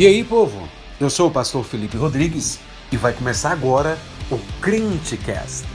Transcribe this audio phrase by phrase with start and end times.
[0.00, 0.66] E aí, povo?
[0.98, 2.58] Eu sou o pastor Felipe Rodrigues
[2.90, 3.98] e vai começar agora
[4.30, 5.66] o Crentecast.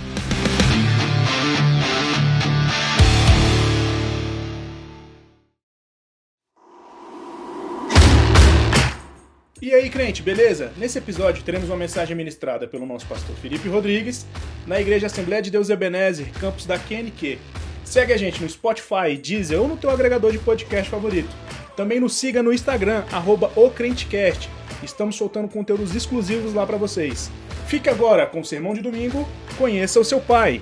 [9.61, 10.73] E aí, crente, beleza?
[10.76, 14.26] Nesse episódio teremos uma mensagem ministrada pelo nosso pastor Felipe Rodrigues
[14.65, 17.38] na Igreja Assembleia de Deus Ebenezer, campus da QNQ.
[17.84, 21.29] Segue a gente no Spotify, Deezer ou no teu agregador de podcast favorito.
[21.75, 24.49] Também nos siga no Instagram, arroba ocrentecast.
[24.81, 27.29] Estamos soltando conteúdos exclusivos lá para vocês.
[27.67, 30.61] Fique agora com o Sermão de Domingo, conheça o seu pai.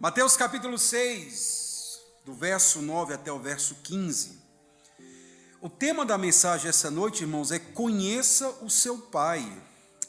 [0.00, 4.40] Mateus capítulo 6, do verso 9 até o verso 15.
[5.60, 9.46] O tema da mensagem essa noite, irmãos, é conheça o seu pai.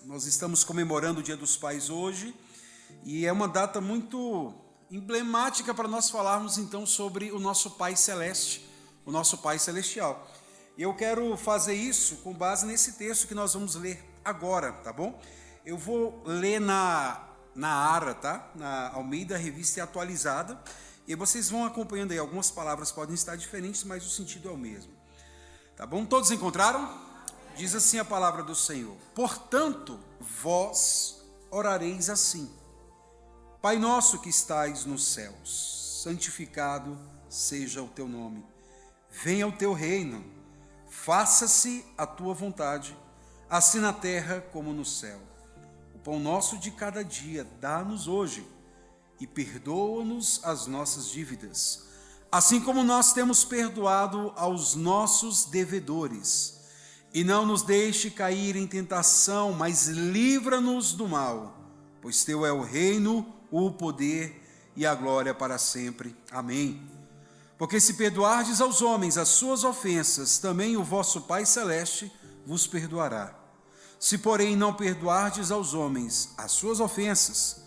[0.05, 2.33] Nós estamos comemorando o Dia dos Pais hoje
[3.03, 4.53] e é uma data muito
[4.91, 8.69] emblemática para nós falarmos então sobre o nosso Pai Celeste,
[9.05, 10.29] o nosso Pai Celestial.
[10.77, 15.19] Eu quero fazer isso com base nesse texto que nós vamos ler agora, tá bom?
[15.65, 17.23] Eu vou ler na,
[17.55, 18.51] na ARA, tá?
[18.53, 20.61] Na Almeida Revista Atualizada,
[21.07, 22.17] e vocês vão acompanhando aí.
[22.17, 24.91] Algumas palavras podem estar diferentes, mas o sentido é o mesmo.
[25.75, 26.05] Tá bom?
[26.05, 26.89] Todos encontraram?
[27.55, 32.49] Diz assim a palavra do Senhor: Portanto, vós orareis assim.
[33.61, 36.97] Pai nosso que estais nos céus, santificado
[37.29, 38.43] seja o teu nome.
[39.23, 40.25] Venha o teu reino.
[40.89, 42.97] Faça-se a tua vontade,
[43.47, 45.19] assim na terra como no céu.
[45.93, 48.47] O pão nosso de cada dia dá-nos hoje
[49.19, 51.83] e perdoa-nos as nossas dívidas,
[52.31, 56.59] assim como nós temos perdoado aos nossos devedores.
[57.13, 61.55] E não nos deixe cair em tentação, mas livra-nos do mal,
[62.01, 64.41] pois teu é o reino, o poder
[64.75, 66.15] e a glória para sempre.
[66.31, 66.81] Amém.
[67.57, 72.11] Porque se perdoardes aos homens as suas ofensas, também o vosso Pai Celeste
[72.45, 73.35] vos perdoará.
[73.99, 77.63] Se, porém, não perdoardes aos homens as suas ofensas,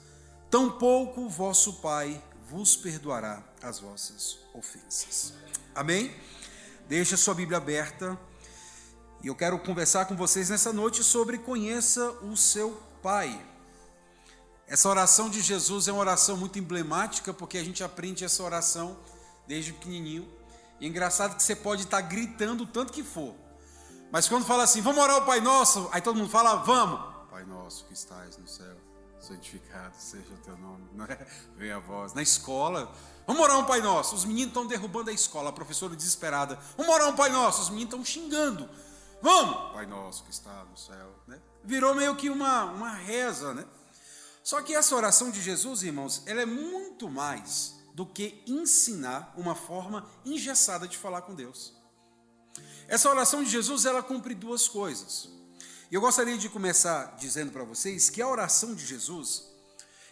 [0.50, 5.32] tampouco o vosso Pai vos perdoará as vossas ofensas.
[5.74, 6.14] Amém?
[6.88, 8.18] Deixa sua Bíblia aberta
[9.22, 13.53] e eu quero conversar com vocês nessa noite sobre conheça o seu Pai.
[14.66, 18.96] Essa oração de Jesus é uma oração muito emblemática porque a gente aprende essa oração
[19.46, 20.28] desde pequenininho.
[20.80, 23.34] E é engraçado que você pode estar gritando o tanto que for.
[24.10, 27.00] Mas quando fala assim, vamos orar o Pai Nosso, aí todo mundo fala, vamos.
[27.30, 28.76] Pai Nosso que estás no céu,
[29.20, 30.88] santificado seja o teu nome.
[30.94, 31.26] Não é?
[31.56, 32.14] Vem a voz.
[32.14, 32.90] Na escola,
[33.26, 34.14] vamos orar um Pai Nosso.
[34.14, 36.58] Os meninos estão derrubando a escola, a professora desesperada.
[36.76, 37.62] Vamos orar um Pai Nosso.
[37.62, 38.68] Os meninos estão xingando.
[39.20, 39.72] Vamos!
[39.72, 41.14] Pai Nosso que está no céu.
[41.26, 41.40] Né?
[41.62, 43.64] Virou meio que uma, uma reza, né?
[44.44, 49.54] Só que essa oração de Jesus, irmãos, ela é muito mais do que ensinar uma
[49.54, 51.72] forma engessada de falar com Deus.
[52.86, 55.30] Essa oração de Jesus, ela cumpre duas coisas.
[55.90, 59.44] Eu gostaria de começar dizendo para vocês que a oração de Jesus,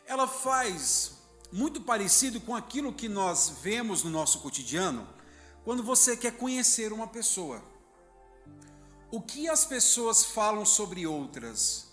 [0.06, 1.12] ela faz
[1.52, 5.06] muito parecido com aquilo que nós vemos no nosso cotidiano,
[5.62, 7.62] quando você quer conhecer uma pessoa.
[9.10, 11.91] O que as pessoas falam sobre outras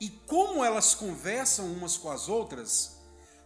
[0.00, 2.98] e como elas conversam umas com as outras,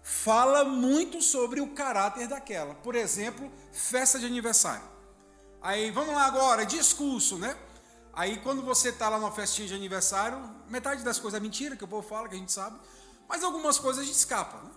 [0.03, 2.75] fala muito sobre o caráter daquela.
[2.75, 4.85] Por exemplo, festa de aniversário.
[5.61, 7.57] Aí, vamos lá agora, discurso, né?
[8.13, 11.85] Aí, quando você está lá numa festinha de aniversário, metade das coisas é mentira, que
[11.85, 12.79] o povo fala, que a gente sabe,
[13.29, 14.71] mas algumas coisas a gente escapa, né?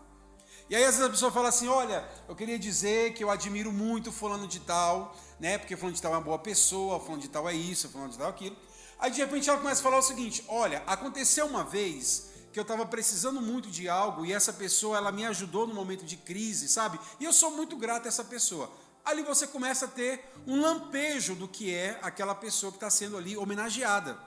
[0.69, 3.71] E aí, às vezes, a pessoa fala assim: Olha, eu queria dizer que eu admiro
[3.71, 5.57] muito Fulano de Tal, né?
[5.57, 8.17] Porque Fulano de Tal é uma boa pessoa, Fulano de Tal é isso, Fulano de
[8.17, 8.55] Tal é aquilo.
[8.99, 12.63] Aí de repente ela começa a falar o seguinte: olha, aconteceu uma vez que eu
[12.63, 16.69] estava precisando muito de algo e essa pessoa ela me ajudou no momento de crise,
[16.69, 16.99] sabe?
[17.19, 18.71] E eu sou muito grato a essa pessoa.
[19.03, 23.17] Ali você começa a ter um lampejo do que é aquela pessoa que está sendo
[23.17, 24.17] ali homenageada.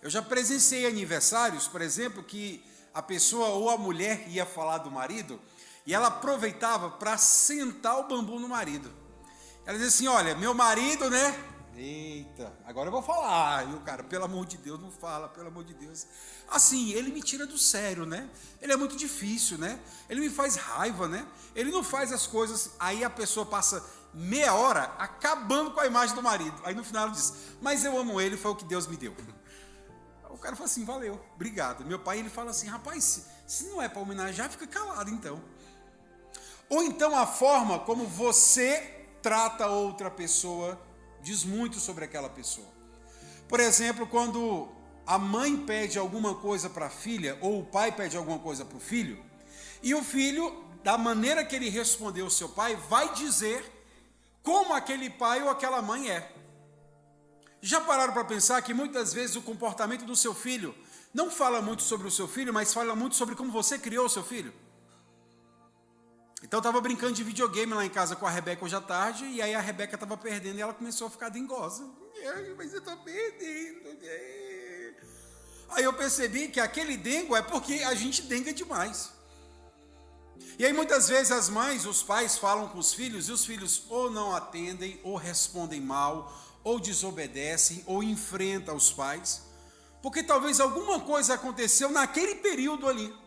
[0.00, 2.64] Eu já presenciei aniversários, por exemplo, que
[2.94, 5.40] a pessoa ou a mulher ia falar do marido
[5.84, 8.90] e ela aproveitava para sentar o bambu no marido.
[9.66, 11.51] Ela dizia assim: Olha, meu marido, né?
[11.74, 13.68] Eita, agora eu vou falar.
[13.68, 16.06] E o cara, pelo amor de Deus, não fala, pelo amor de Deus.
[16.48, 18.28] Assim, ele me tira do sério, né?
[18.60, 19.80] Ele é muito difícil, né?
[20.08, 21.26] Ele me faz raiva, né?
[21.54, 22.72] Ele não faz as coisas.
[22.78, 23.82] Aí a pessoa passa
[24.12, 26.60] meia hora acabando com a imagem do marido.
[26.64, 29.14] Aí no final ela diz: Mas eu amo ele, foi o que Deus me deu.
[30.28, 31.84] O cara fala assim: Valeu, obrigado.
[31.84, 35.42] Meu pai ele fala assim: Rapaz, se não é para homenagear, fica calado então.
[36.70, 40.80] Ou então a forma como você trata outra pessoa
[41.22, 42.68] diz muito sobre aquela pessoa.
[43.48, 44.68] Por exemplo, quando
[45.06, 48.76] a mãe pede alguma coisa para a filha, ou o pai pede alguma coisa para
[48.76, 49.22] o filho,
[49.82, 53.64] e o filho, da maneira que ele respondeu ao seu pai, vai dizer
[54.42, 56.32] como aquele pai ou aquela mãe é.
[57.60, 60.74] Já pararam para pensar que muitas vezes o comportamento do seu filho
[61.14, 64.10] não fala muito sobre o seu filho, mas fala muito sobre como você criou o
[64.10, 64.52] seu filho?
[66.42, 69.24] Então eu estava brincando de videogame lá em casa com a Rebeca hoje à tarde,
[69.24, 71.88] e aí a Rebeca estava perdendo e ela começou a ficar dengosa.
[72.56, 73.88] Mas eu estou perdendo.
[75.70, 79.12] Aí eu percebi que aquele dengo é porque a gente denga demais.
[80.58, 83.84] E aí muitas vezes as mães, os pais falam com os filhos e os filhos
[83.88, 86.30] ou não atendem, ou respondem mal,
[86.64, 89.42] ou desobedecem, ou enfrentam os pais,
[90.02, 93.21] porque talvez alguma coisa aconteceu naquele período ali.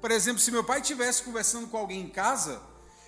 [0.00, 2.62] Por exemplo, se meu pai estivesse conversando com alguém em casa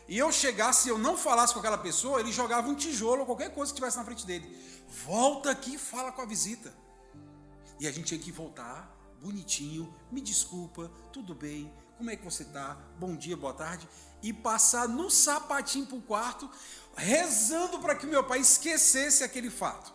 [0.09, 3.27] e eu chegasse e eu não falasse com aquela pessoa, ele jogava um tijolo ou
[3.27, 4.59] qualquer coisa que estivesse na frente dele.
[5.07, 6.75] Volta aqui e fala com a visita.
[7.79, 12.45] E a gente tinha que voltar bonitinho, me desculpa, tudo bem, como é que você
[12.45, 12.79] tá?
[12.99, 13.87] Bom dia, boa tarde.
[14.23, 16.51] E passar no sapatinho para o quarto,
[16.97, 19.93] rezando para que meu pai esquecesse aquele fato.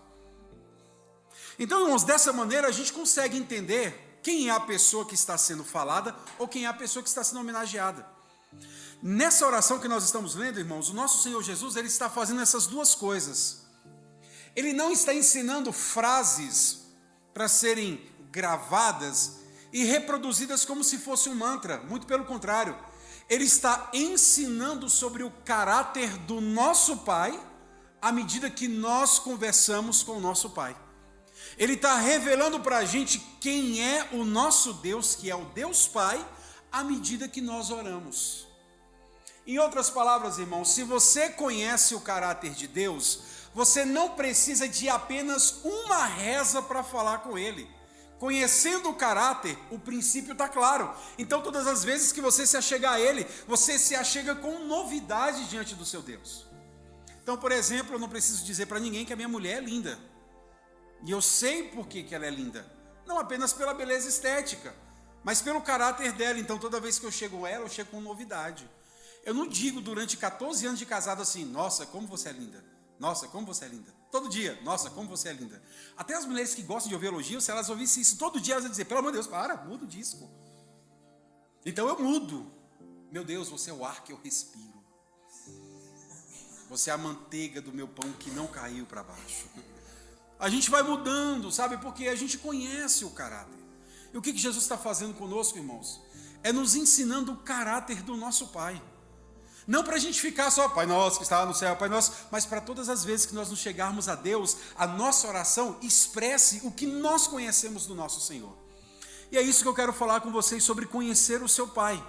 [1.57, 5.63] Então, irmãos, dessa maneira a gente consegue entender quem é a pessoa que está sendo
[5.63, 8.03] falada ou quem é a pessoa que está sendo homenageada.
[8.99, 12.65] Nessa oração que nós estamos lendo, irmãos, o nosso Senhor Jesus, ele está fazendo essas
[12.65, 13.67] duas coisas.
[14.55, 16.87] Ele não está ensinando frases
[17.35, 19.33] para serem gravadas
[19.71, 22.75] e reproduzidas como se fosse um mantra, muito pelo contrário.
[23.29, 27.39] Ele está ensinando sobre o caráter do nosso Pai
[28.01, 30.75] à medida que nós conversamos com o nosso Pai.
[31.57, 35.87] Ele está revelando para a gente quem é o nosso Deus, que é o Deus
[35.87, 36.25] Pai,
[36.71, 38.45] à medida que nós oramos.
[39.47, 43.21] Em outras palavras, irmãos, se você conhece o caráter de Deus,
[43.53, 47.69] você não precisa de apenas uma reza para falar com Ele.
[48.19, 50.93] Conhecendo o caráter, o princípio está claro.
[51.17, 55.47] Então, todas as vezes que você se achega a Ele, você se achega com novidade
[55.47, 56.45] diante do seu Deus.
[57.21, 59.99] Então, por exemplo, eu não preciso dizer para ninguém que a minha mulher é linda.
[61.05, 62.65] E eu sei por que, que ela é linda.
[63.05, 64.75] Não apenas pela beleza estética,
[65.23, 66.39] mas pelo caráter dela.
[66.39, 68.67] Então, toda vez que eu chego a ela, eu chego com novidade.
[69.23, 72.63] Eu não digo durante 14 anos de casado assim, nossa, como você é linda.
[72.99, 73.93] Nossa, como você é linda.
[74.11, 75.61] Todo dia, nossa, como você é linda.
[75.95, 78.63] Até as mulheres que gostam de ouvir elogios, se elas ouvissem isso todo dia, elas
[78.63, 80.29] iam dizer, pelo amor de Deus, para, muda o disco.
[81.65, 82.51] Então eu mudo.
[83.11, 84.83] Meu Deus, você é o ar que eu respiro.
[86.69, 89.47] Você é a manteiga do meu pão que não caiu para baixo.
[90.39, 91.77] A gente vai mudando, sabe?
[91.77, 93.57] Porque a gente conhece o caráter.
[94.13, 96.01] E o que Jesus está fazendo conosco, irmãos?
[96.43, 98.81] É nos ensinando o caráter do nosso Pai.
[99.67, 102.11] Não para a gente ficar só, Pai Nosso que está lá no céu, Pai Nosso,
[102.29, 106.61] mas para todas as vezes que nós nos chegarmos a Deus, a nossa oração expresse
[106.63, 108.55] o que nós conhecemos do nosso Senhor.
[109.31, 112.01] E é isso que eu quero falar com vocês sobre conhecer o seu Pai.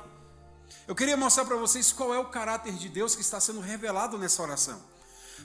[0.86, 4.18] Eu queria mostrar para vocês qual é o caráter de Deus que está sendo revelado
[4.18, 4.95] nessa oração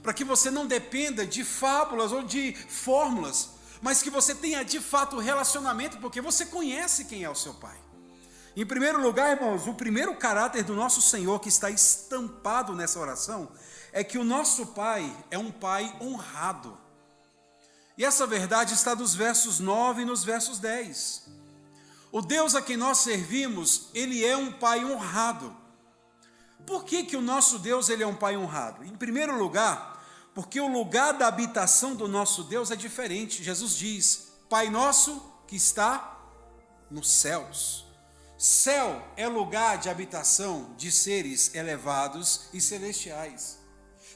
[0.02, 3.50] para que você não dependa de fábulas ou de fórmulas,
[3.82, 7.78] mas que você tenha de fato relacionamento, porque você conhece quem é o seu Pai.
[8.56, 13.50] Em primeiro lugar, irmãos, o primeiro caráter do nosso Senhor que está estampado nessa oração
[13.94, 16.78] é que o nosso Pai é um Pai honrado.
[17.98, 21.28] E essa verdade está dos versos 9 e nos versos 10.
[22.12, 25.56] O Deus a quem nós servimos, ele é um Pai honrado.
[26.72, 28.82] Por que, que o nosso Deus ele é um Pai honrado?
[28.86, 30.02] Em primeiro lugar,
[30.34, 33.44] porque o lugar da habitação do nosso Deus é diferente.
[33.44, 36.18] Jesus diz: Pai nosso que está
[36.90, 37.86] nos céus.
[38.38, 43.60] Céu é lugar de habitação de seres elevados e celestiais.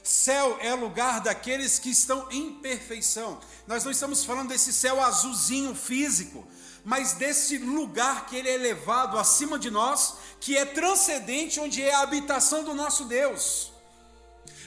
[0.02, 3.38] Céu é lugar daqueles que estão em perfeição.
[3.66, 6.48] Nós não estamos falando desse céu azulzinho físico,
[6.86, 11.92] mas desse lugar que ele é elevado acima de nós, que é transcendente, onde é
[11.92, 13.72] a habitação do nosso Deus.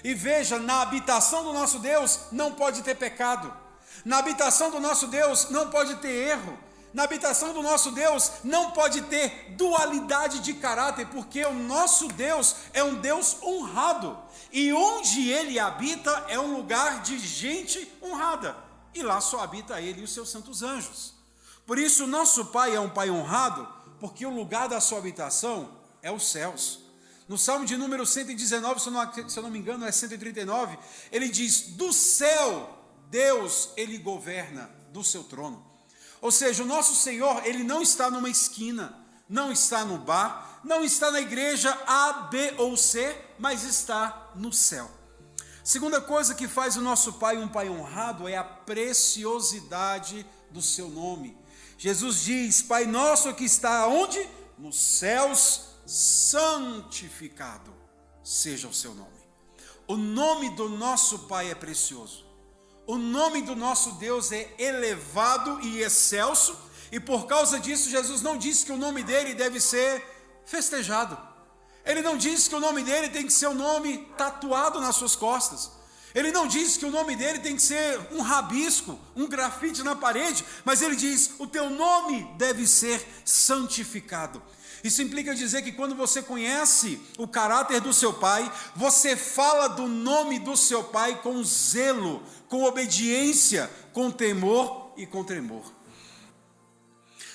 [0.04, 3.54] E veja, na habitação do nosso Deus não pode ter pecado.
[4.04, 6.60] Na habitação do nosso Deus não pode ter erro.
[6.94, 12.54] Na habitação do nosso Deus não pode ter dualidade de caráter, porque o nosso Deus
[12.74, 14.20] é um Deus honrado.
[14.52, 18.58] E onde ele habita é um lugar de gente honrada.
[18.94, 21.19] E lá só habita ele e os seus santos anjos.
[21.70, 25.70] Por isso, nosso Pai é um Pai honrado, porque o lugar da sua habitação
[26.02, 26.80] é os céus.
[27.28, 30.80] No Salmo de número 119, se eu não, se eu não me engano, é 139,
[31.12, 32.76] ele diz: Do céu,
[33.12, 35.64] Deus, ele governa do seu trono.
[36.20, 40.84] Ou seja, o nosso Senhor, ele não está numa esquina, não está no bar, não
[40.84, 44.90] está na igreja A, B ou C, mas está no céu.
[45.64, 50.90] Segunda coisa que faz o nosso Pai um Pai honrado é a preciosidade do seu
[50.90, 51.38] nome.
[51.80, 54.20] Jesus diz: Pai nosso que está onde?
[54.58, 57.74] Nos céus, santificado
[58.22, 59.18] seja o seu nome.
[59.88, 62.26] O nome do nosso Pai é precioso.
[62.86, 66.58] O nome do nosso Deus é elevado e excelso,
[66.92, 70.04] e por causa disso, Jesus não disse que o nome dele deve ser
[70.46, 71.18] festejado.
[71.86, 75.16] Ele não disse que o nome dele tem que ser um nome tatuado nas suas
[75.16, 75.72] costas.
[76.14, 79.96] Ele não diz que o nome dele tem que ser um rabisco, um grafite na
[79.96, 84.42] parede, mas ele diz: o teu nome deve ser santificado.
[84.84, 89.88] Isso implica dizer que quando você conhece o caráter do seu pai, você fala do
[89.88, 95.64] nome do seu pai com zelo, com obediência, com temor e com tremor.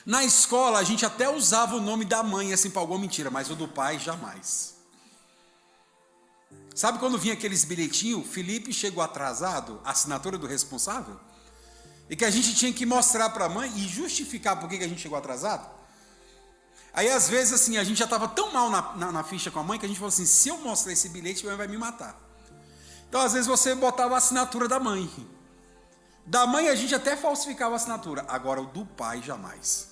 [0.07, 3.51] Na escola, a gente até usava o nome da mãe assim para alguma mentira, mas
[3.51, 4.74] o do pai jamais.
[6.75, 11.19] Sabe quando vinha aqueles bilhetinhos, Felipe chegou atrasado, assinatura do responsável?
[12.11, 14.89] E que a gente tinha que mostrar para a mãe e justificar por que a
[14.89, 15.69] gente chegou atrasado?
[16.93, 19.61] Aí às vezes assim, a gente já estava tão mal na, na, na, ficha com
[19.61, 21.69] a mãe que a gente falou assim: se eu mostrar esse bilhete, a mãe vai
[21.69, 22.21] me matar.
[23.09, 25.09] Então às vezes você botava a assinatura da mãe.
[26.27, 29.89] Da mãe a gente até falsificava a assinatura, agora o do pai jamais.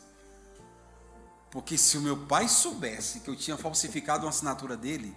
[1.51, 5.15] Porque se o meu pai soubesse que eu tinha falsificado uma assinatura dele,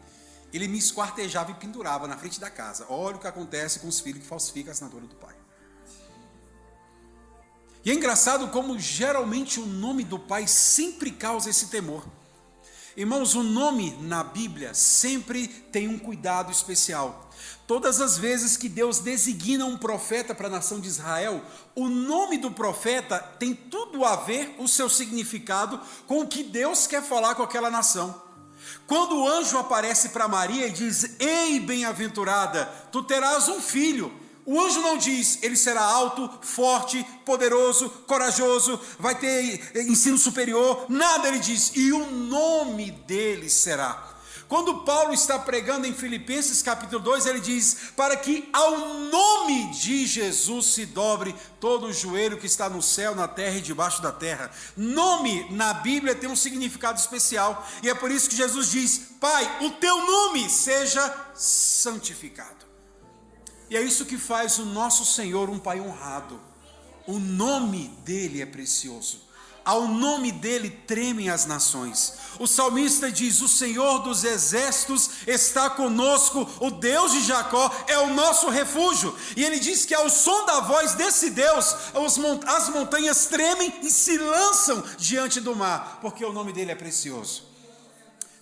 [0.53, 2.85] ele me esquartejava e pendurava na frente da casa.
[2.89, 5.35] Olha o que acontece com os filhos que falsificam a assinatura do pai.
[7.83, 12.03] E é engraçado como geralmente o nome do pai sempre causa esse temor.
[12.97, 17.29] Irmãos, o nome na Bíblia sempre tem um cuidado especial.
[17.67, 21.43] Todas as vezes que Deus designa um profeta para a nação de Israel,
[21.75, 26.87] o nome do profeta tem tudo a ver, o seu significado, com o que Deus
[26.87, 28.24] quer falar com aquela nação.
[28.87, 34.11] Quando o anjo aparece para Maria e diz: Ei, bem-aventurada, tu terás um filho.
[34.45, 41.27] O anjo não diz, ele será alto, forte, poderoso, corajoso, vai ter ensino superior, nada
[41.27, 44.14] ele diz, e o nome dele será
[44.47, 48.77] quando Paulo está pregando em Filipenses capítulo 2, ele diz: Para que ao
[49.09, 53.61] nome de Jesus se dobre todo o joelho que está no céu, na terra e
[53.61, 54.51] debaixo da terra.
[54.77, 59.65] Nome na Bíblia tem um significado especial, e é por isso que Jesus diz: Pai,
[59.65, 62.65] o teu nome seja santificado.
[63.67, 66.39] E é isso que faz o nosso Senhor um Pai honrado.
[67.07, 69.24] O nome dele é precioso.
[69.65, 72.13] Ao nome dele tremem as nações.
[72.37, 78.13] O salmista diz: O Senhor dos exércitos está conosco, o Deus de Jacó é o
[78.13, 79.17] nosso refúgio.
[79.35, 81.75] E ele diz que ao som da voz desse Deus,
[82.45, 87.43] as montanhas tremem e se lançam diante do mar, porque o nome dele é precioso.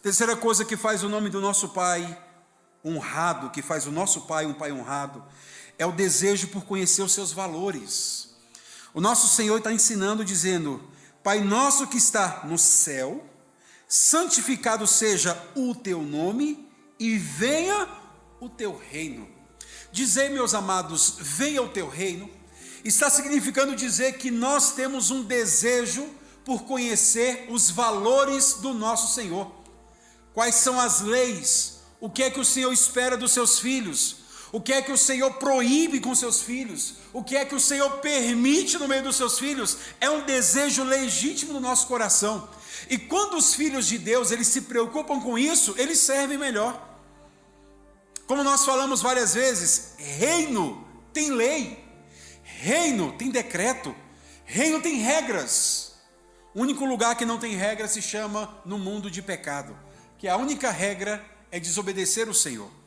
[0.01, 2.21] Terceira coisa que faz o nome do nosso Pai
[2.83, 5.23] honrado, que faz o nosso Pai um Pai honrado,
[5.79, 8.35] é o desejo por conhecer os seus valores.
[8.93, 10.83] O nosso Senhor está ensinando, dizendo:
[11.23, 13.25] Pai nosso que está no céu,
[13.87, 17.87] santificado seja o teu nome e venha
[18.41, 19.27] o teu reino.
[19.89, 22.29] Dizer, meus amados, venha o teu reino,
[22.83, 26.05] está significando dizer que nós temos um desejo
[26.43, 29.49] por conhecer os valores do nosso Senhor.
[30.33, 31.79] Quais são as leis?
[32.01, 34.22] O que é que o Senhor espera dos seus filhos?
[34.53, 36.97] O que é que o Senhor proíbe com seus filhos?
[37.11, 39.79] O que é que o Senhor permite no meio dos seus filhos?
[39.99, 42.47] É um desejo legítimo do nosso coração.
[42.87, 46.87] E quando os filhos de Deus, eles se preocupam com isso, eles servem melhor.
[48.27, 51.83] Como nós falamos várias vezes, reino tem lei.
[52.43, 53.95] Reino tem decreto.
[54.45, 55.95] Reino tem regras.
[56.53, 59.75] O único lugar que não tem regra se chama no mundo de pecado,
[60.19, 62.82] que a única regra é desobedecer o Senhor.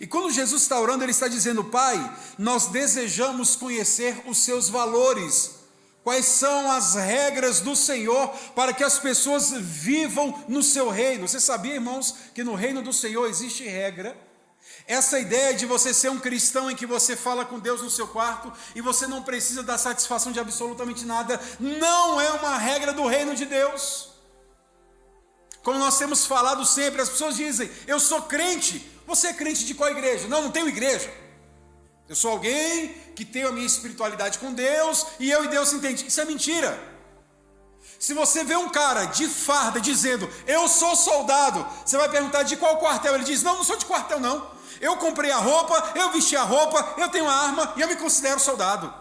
[0.00, 5.56] E quando Jesus está orando, ele está dizendo: Pai, nós desejamos conhecer os seus valores.
[6.04, 11.28] Quais são as regras do Senhor para que as pessoas vivam no seu reino?
[11.28, 14.16] Você sabia, irmãos, que no reino do Senhor existe regra?
[14.86, 18.08] Essa ideia de você ser um cristão em que você fala com Deus no seu
[18.08, 23.06] quarto e você não precisa dar satisfação de absolutamente nada, não é uma regra do
[23.06, 24.08] reino de Deus.
[25.62, 29.74] Como nós temos falado sempre, as pessoas dizem: Eu sou crente, você é crente de
[29.74, 30.28] qual igreja?
[30.28, 31.10] Não, não tenho igreja.
[32.06, 35.76] Eu sou alguém que tem a minha espiritualidade com Deus e eu e Deus se
[35.76, 36.06] entende.
[36.06, 36.78] Isso é mentira.
[37.98, 42.56] Se você vê um cara de farda dizendo, eu sou soldado, você vai perguntar de
[42.56, 43.14] qual quartel?
[43.14, 44.46] Ele diz, não, não sou de quartel, não.
[44.78, 47.96] Eu comprei a roupa, eu vesti a roupa, eu tenho a arma e eu me
[47.96, 48.94] considero soldado.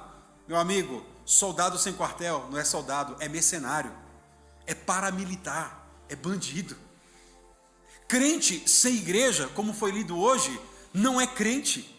[0.47, 3.91] Meu amigo, soldado sem quartel não é soldado, é mercenário,
[4.65, 6.86] é paramilitar, é bandido.
[8.07, 10.59] Crente sem igreja, como foi lido hoje,
[10.93, 11.93] não é crente.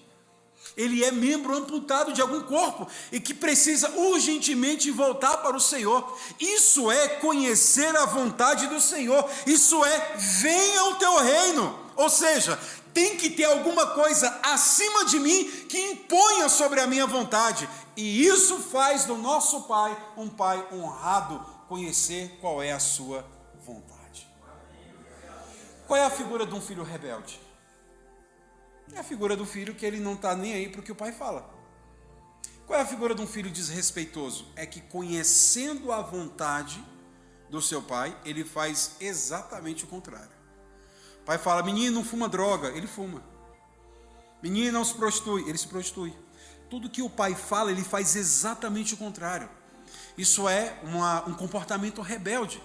[0.77, 6.17] Ele é membro amputado de algum corpo e que precisa urgentemente voltar para o Senhor.
[6.39, 9.29] Isso é conhecer a vontade do Senhor.
[9.45, 11.79] Isso é venha o teu reino.
[11.97, 12.57] Ou seja,
[12.95, 17.69] tem que ter alguma coisa acima de mim que imponha sobre a minha vontade.
[17.97, 23.27] E isso faz do nosso pai um pai honrado, conhecer qual é a sua
[23.67, 23.98] vontade.
[25.89, 27.41] Qual é a figura de um filho rebelde?
[28.93, 30.95] É a figura do filho que ele não está nem aí para o que o
[30.95, 31.49] pai fala.
[32.67, 34.45] Qual é a figura de um filho desrespeitoso?
[34.55, 36.85] É que conhecendo a vontade
[37.49, 40.37] do seu pai, ele faz exatamente o contrário.
[41.23, 43.23] O pai fala: menino, não fuma droga, ele fuma.
[44.43, 46.15] Menino, não se prostitui, ele se prostitui.
[46.69, 49.49] Tudo que o pai fala, ele faz exatamente o contrário.
[50.19, 52.63] Isso é uma, um comportamento rebelde.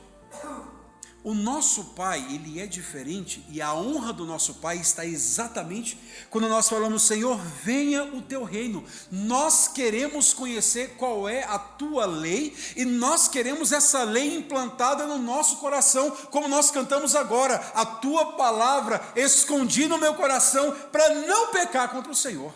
[1.24, 5.98] O nosso pai, ele é diferente e a honra do nosso pai está exatamente
[6.30, 8.84] quando nós falamos, Senhor, venha o teu reino.
[9.10, 15.18] Nós queremos conhecer qual é a tua lei e nós queremos essa lei implantada no
[15.18, 21.52] nosso coração, como nós cantamos agora, a tua palavra escondi no meu coração para não
[21.52, 22.54] pecar contra o Senhor.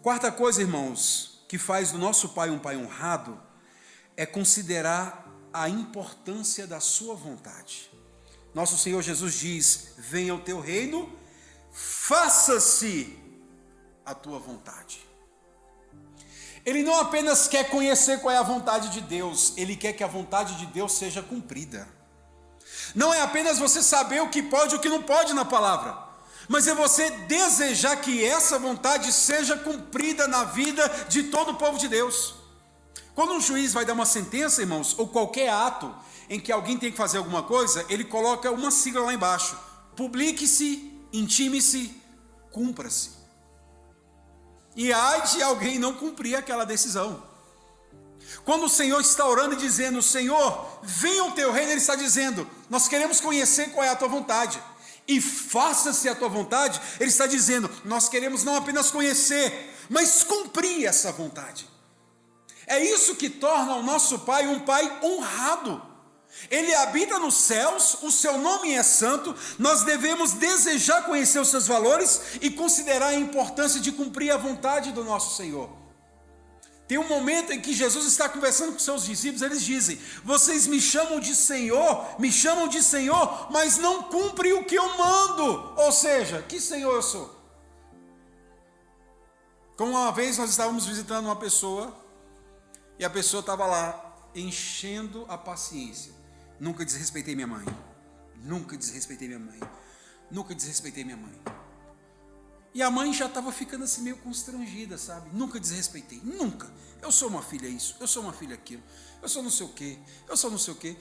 [0.00, 3.40] Quarta coisa, irmãos, que faz do nosso pai um pai honrado
[4.16, 5.21] é considerar
[5.52, 7.90] a importância da sua vontade.
[8.54, 11.10] Nosso Senhor Jesus diz: Venha o teu reino,
[11.72, 13.18] faça-se
[14.04, 15.06] a tua vontade.
[16.64, 20.06] Ele não apenas quer conhecer qual é a vontade de Deus, ele quer que a
[20.08, 21.88] vontade de Deus seja cumprida.
[22.94, 25.96] Não é apenas você saber o que pode e o que não pode na palavra,
[26.48, 31.78] mas é você desejar que essa vontade seja cumprida na vida de todo o povo
[31.78, 32.41] de Deus.
[33.14, 35.94] Quando um juiz vai dar uma sentença, irmãos, ou qualquer ato
[36.30, 39.56] em que alguém tem que fazer alguma coisa, ele coloca uma sigla lá embaixo:
[39.94, 41.94] publique-se, intime-se,
[42.50, 43.10] cumpra-se.
[44.74, 47.22] E há de alguém não cumprir aquela decisão.
[48.44, 52.48] Quando o Senhor está orando e dizendo, Senhor, venha o teu reino, Ele está dizendo,
[52.70, 54.62] nós queremos conhecer qual é a tua vontade.
[55.06, 60.86] E faça-se a tua vontade, Ele está dizendo, nós queremos não apenas conhecer, mas cumprir
[60.86, 61.71] essa vontade.
[62.66, 65.92] É isso que torna o nosso Pai um Pai honrado.
[66.50, 71.66] Ele habita nos céus, o seu nome é santo, nós devemos desejar conhecer os seus
[71.66, 75.70] valores e considerar a importância de cumprir a vontade do nosso Senhor.
[76.88, 80.80] Tem um momento em que Jesus está conversando com seus discípulos, eles dizem: Vocês me
[80.80, 85.72] chamam de Senhor, me chamam de Senhor, mas não cumprem o que eu mando.
[85.76, 87.34] Ou seja, que Senhor eu sou?
[89.76, 92.01] Como uma vez nós estávamos visitando uma pessoa
[93.02, 96.12] e a pessoa estava lá enchendo a paciência.
[96.60, 97.66] Nunca desrespeitei minha mãe.
[98.44, 99.58] Nunca desrespeitei minha mãe.
[100.30, 101.34] Nunca desrespeitei minha mãe.
[102.72, 105.30] E a mãe já estava ficando assim meio constrangida, sabe?
[105.36, 106.72] Nunca desrespeitei, nunca.
[107.02, 108.84] Eu sou uma filha isso, eu sou uma filha aquilo,
[109.20, 110.96] eu sou não sei o quê, eu sou não sei o quê.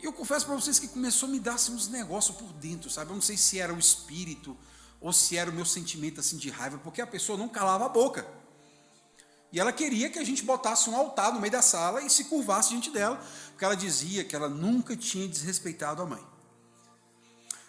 [0.00, 2.88] E eu confesso para vocês que começou a me dar assim, uns negócios por dentro,
[2.88, 3.10] sabe?
[3.10, 4.56] Eu não sei se era o espírito
[5.02, 7.90] ou se era o meu sentimento assim de raiva, porque a pessoa não calava a
[7.90, 8.26] boca.
[9.52, 12.24] E ela queria que a gente botasse um altar no meio da sala e se
[12.24, 16.26] curvasse diante dela, porque ela dizia que ela nunca tinha desrespeitado a mãe.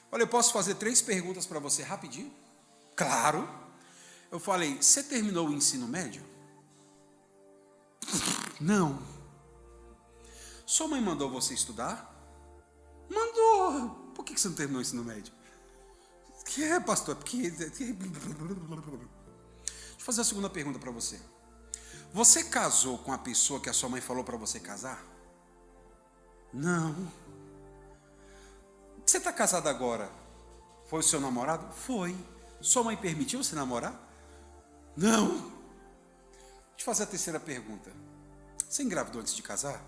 [0.10, 2.34] Olha, eu posso fazer três perguntas para você rapidinho?
[2.96, 3.50] Claro.
[4.32, 6.24] Eu falei, você terminou o ensino médio?
[8.62, 9.02] Não.
[10.66, 12.10] Sua mãe mandou você estudar?
[13.10, 13.90] Mandou.
[14.16, 15.34] Por que você não terminou o ensino médio?
[16.46, 17.16] Que é, pastor?
[17.16, 17.50] Porque.
[17.52, 19.10] Deixa eu
[19.98, 21.20] fazer a segunda pergunta para você.
[22.14, 25.04] Você casou com a pessoa que a sua mãe falou para você casar?
[26.54, 27.12] Não.
[29.04, 30.12] Você está casado agora?
[30.86, 31.74] Foi o seu namorado?
[31.74, 32.16] Foi.
[32.62, 34.00] Sua mãe permitiu você namorar?
[34.96, 35.28] Não.
[35.32, 37.92] Deixa eu fazer a terceira pergunta.
[38.70, 39.84] Você engravidou antes de casar?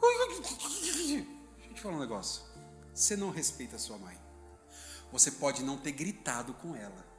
[0.00, 2.44] Deixa eu te falar um negócio.
[2.94, 4.16] Você não respeita a sua mãe.
[5.10, 7.11] Você pode não ter gritado com ela.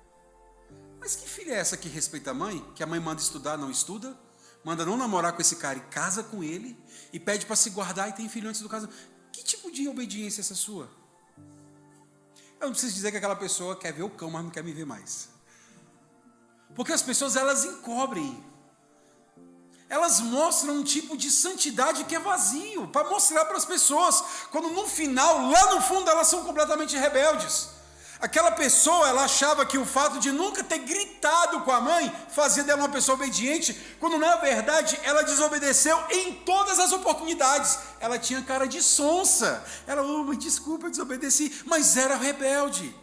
[1.04, 2.66] Mas que filha é essa que respeita a mãe?
[2.76, 4.18] Que a mãe manda estudar, não estuda?
[4.64, 6.82] Manda não namorar com esse cara e casa com ele?
[7.12, 8.98] E pede para se guardar e tem filho antes do casamento?
[9.34, 10.90] Que tipo de obediência é essa sua?
[12.58, 14.72] Eu não preciso dizer que aquela pessoa quer ver o cão, mas não quer me
[14.72, 15.28] ver mais.
[16.74, 18.42] Porque as pessoas elas encobrem.
[19.90, 24.70] Elas mostram um tipo de santidade que é vazio, para mostrar para as pessoas, quando
[24.70, 27.73] no final, lá no fundo, elas são completamente rebeldes.
[28.24, 32.64] Aquela pessoa, ela achava que o fato de nunca ter gritado com a mãe fazia
[32.64, 37.78] dela uma pessoa obediente, quando na verdade ela desobedeceu em todas as oportunidades.
[38.00, 39.62] Ela tinha cara de sonsa.
[39.86, 42.96] Ela, oh, mãe, desculpa, eu desobedeci, mas era rebelde.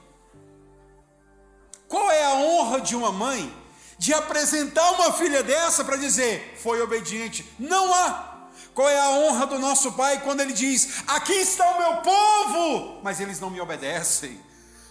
[1.87, 3.55] Qual é a honra de uma mãe
[3.99, 7.47] de apresentar uma filha dessa para dizer, foi obediente?
[7.59, 8.49] Não há.
[8.73, 13.03] Qual é a honra do nosso pai quando ele diz: Aqui está o meu povo,
[13.03, 14.49] mas eles não me obedecem?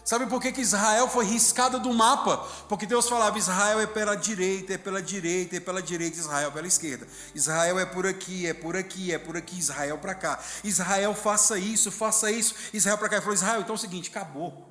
[0.10, 2.38] Sabe por que, que Israel foi riscada do mapa?
[2.68, 6.66] Porque Deus falava: Israel é pela direita, é pela direita, é pela direita, Israel pela
[6.66, 7.08] esquerda.
[7.36, 10.40] Israel é por aqui, é por aqui, é por aqui, Israel para cá.
[10.64, 12.56] Israel faça isso, faça isso.
[12.74, 13.16] Israel para cá.
[13.18, 14.68] Ele falou: Israel, então é o seguinte, acabou.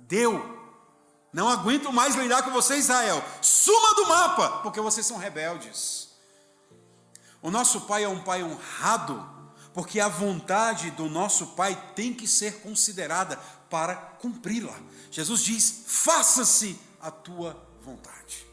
[0.00, 0.60] Deu.
[1.32, 3.24] Não aguento mais lidar com você, Israel.
[3.40, 6.10] Suma do mapa, porque vocês são rebeldes.
[7.40, 9.26] O nosso pai é um pai honrado,
[9.72, 13.38] porque a vontade do nosso pai tem que ser considerada
[13.72, 14.78] para cumpri-la.
[15.10, 18.46] Jesus diz: faça-se a tua vontade.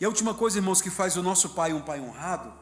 [0.00, 2.54] E a última coisa, irmãos, que faz o nosso Pai um Pai honrado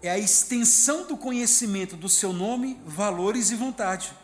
[0.00, 4.16] é a extensão do conhecimento do seu nome, valores e vontade,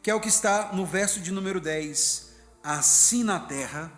[0.00, 2.30] que é o que está no verso de número 10:
[2.62, 3.90] assim na terra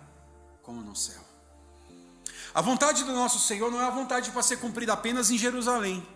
[0.62, 1.22] como no céu.
[2.54, 6.06] A vontade do nosso Senhor não é a vontade para ser cumprida apenas em Jerusalém,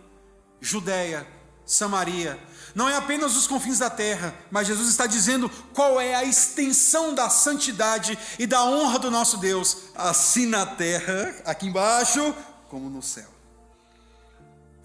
[0.58, 1.28] Judéia,
[1.66, 2.42] Samaria.
[2.74, 7.14] Não é apenas os confins da terra, mas Jesus está dizendo qual é a extensão
[7.14, 12.34] da santidade e da honra do nosso Deus, assim na terra, aqui embaixo,
[12.68, 13.28] como no céu.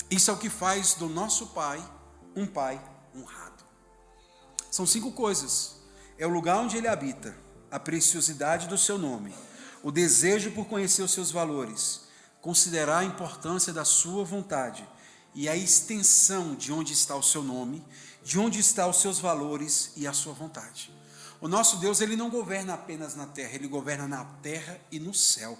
[0.09, 1.83] Isso é o que faz do nosso Pai
[2.35, 2.81] um Pai
[3.15, 3.63] honrado.
[4.71, 5.75] São cinco coisas:
[6.17, 7.35] é o lugar onde ele habita,
[7.69, 9.33] a preciosidade do seu nome,
[9.81, 12.01] o desejo por conhecer os seus valores,
[12.41, 14.87] considerar a importância da sua vontade
[15.35, 17.83] e a extensão de onde está o seu nome,
[18.23, 20.93] de onde estão os seus valores e a sua vontade.
[21.41, 25.13] O nosso Deus, ele não governa apenas na terra, ele governa na terra e no
[25.13, 25.57] céu.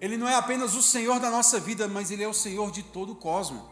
[0.00, 2.82] Ele não é apenas o Senhor da nossa vida, mas ele é o Senhor de
[2.82, 3.62] todo o cosmos.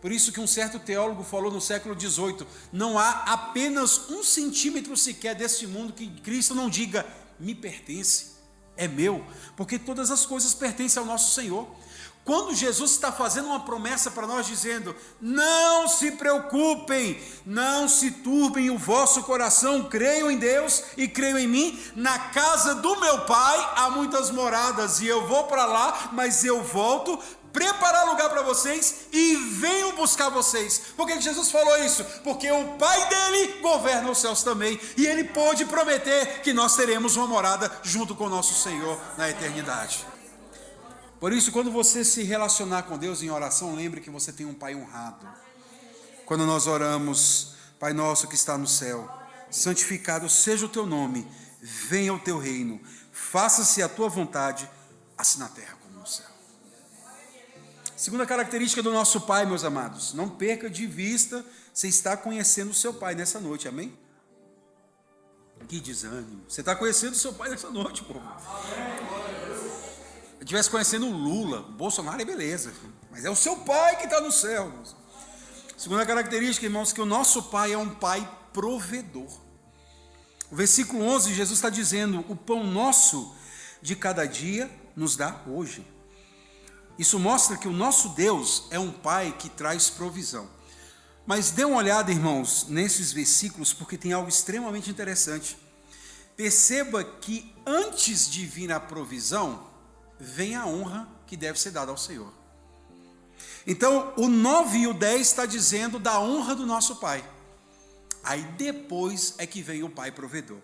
[0.00, 4.96] Por isso que um certo teólogo falou no século XVIII: não há apenas um centímetro
[4.96, 7.06] sequer deste mundo que Cristo não diga
[7.38, 8.34] me pertence,
[8.76, 9.24] é meu,
[9.56, 11.68] porque todas as coisas pertencem ao nosso Senhor.
[12.24, 18.70] Quando Jesus está fazendo uma promessa para nós, dizendo: Não se preocupem, não se turbem
[18.70, 21.78] o vosso coração, creiam em Deus e creiam em mim.
[21.94, 26.62] Na casa do meu pai há muitas moradas, e eu vou para lá, mas eu
[26.62, 27.18] volto
[27.52, 30.82] preparar lugar para vocês e venho buscar vocês.
[30.96, 32.04] Por que Jesus falou isso?
[32.24, 37.14] Porque o Pai dele governa os céus também, e ele pôde prometer que nós teremos
[37.14, 40.13] uma morada junto com o nosso Senhor na eternidade.
[41.24, 44.52] Por isso, quando você se relacionar com Deus em oração, lembre que você tem um
[44.52, 45.26] Pai honrado.
[46.26, 49.10] Quando nós oramos, Pai nosso que está no céu,
[49.50, 51.26] santificado seja o teu nome,
[51.62, 52.78] venha o teu reino,
[53.10, 54.68] faça-se a tua vontade,
[55.16, 56.28] assim na terra como no céu.
[57.96, 62.74] Segunda característica do nosso Pai, meus amados, não perca de vista você está conhecendo o
[62.74, 63.98] seu Pai nessa noite, amém?
[65.68, 66.44] Que desânimo.
[66.46, 68.20] Você está conhecendo o seu Pai nessa noite, povo
[70.44, 72.72] estivesse conhecendo o Lula, o Bolsonaro é beleza,
[73.10, 74.72] mas é o seu pai que está no céu.
[75.76, 79.40] Segunda característica, irmãos, que o nosso pai é um pai provedor.
[80.50, 83.34] O versículo 11, Jesus está dizendo: O pão nosso
[83.82, 85.84] de cada dia nos dá hoje.
[86.98, 90.48] Isso mostra que o nosso Deus é um pai que traz provisão.
[91.26, 95.56] Mas dê uma olhada, irmãos, nesses versículos, porque tem algo extremamente interessante.
[96.36, 99.73] Perceba que antes de vir a provisão,
[100.18, 102.32] vem a honra que deve ser dada ao Senhor.
[103.66, 107.24] Então, o 9 e o 10 está dizendo da honra do nosso Pai.
[108.22, 110.58] Aí depois é que vem o Pai provedor.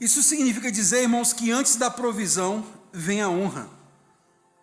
[0.00, 3.68] Isso significa dizer, irmãos, que antes da provisão vem a honra.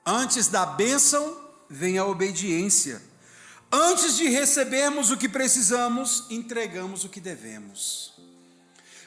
[0.05, 1.37] Antes da bênção
[1.69, 3.01] vem a obediência.
[3.71, 8.18] Antes de recebermos o que precisamos, entregamos o que devemos.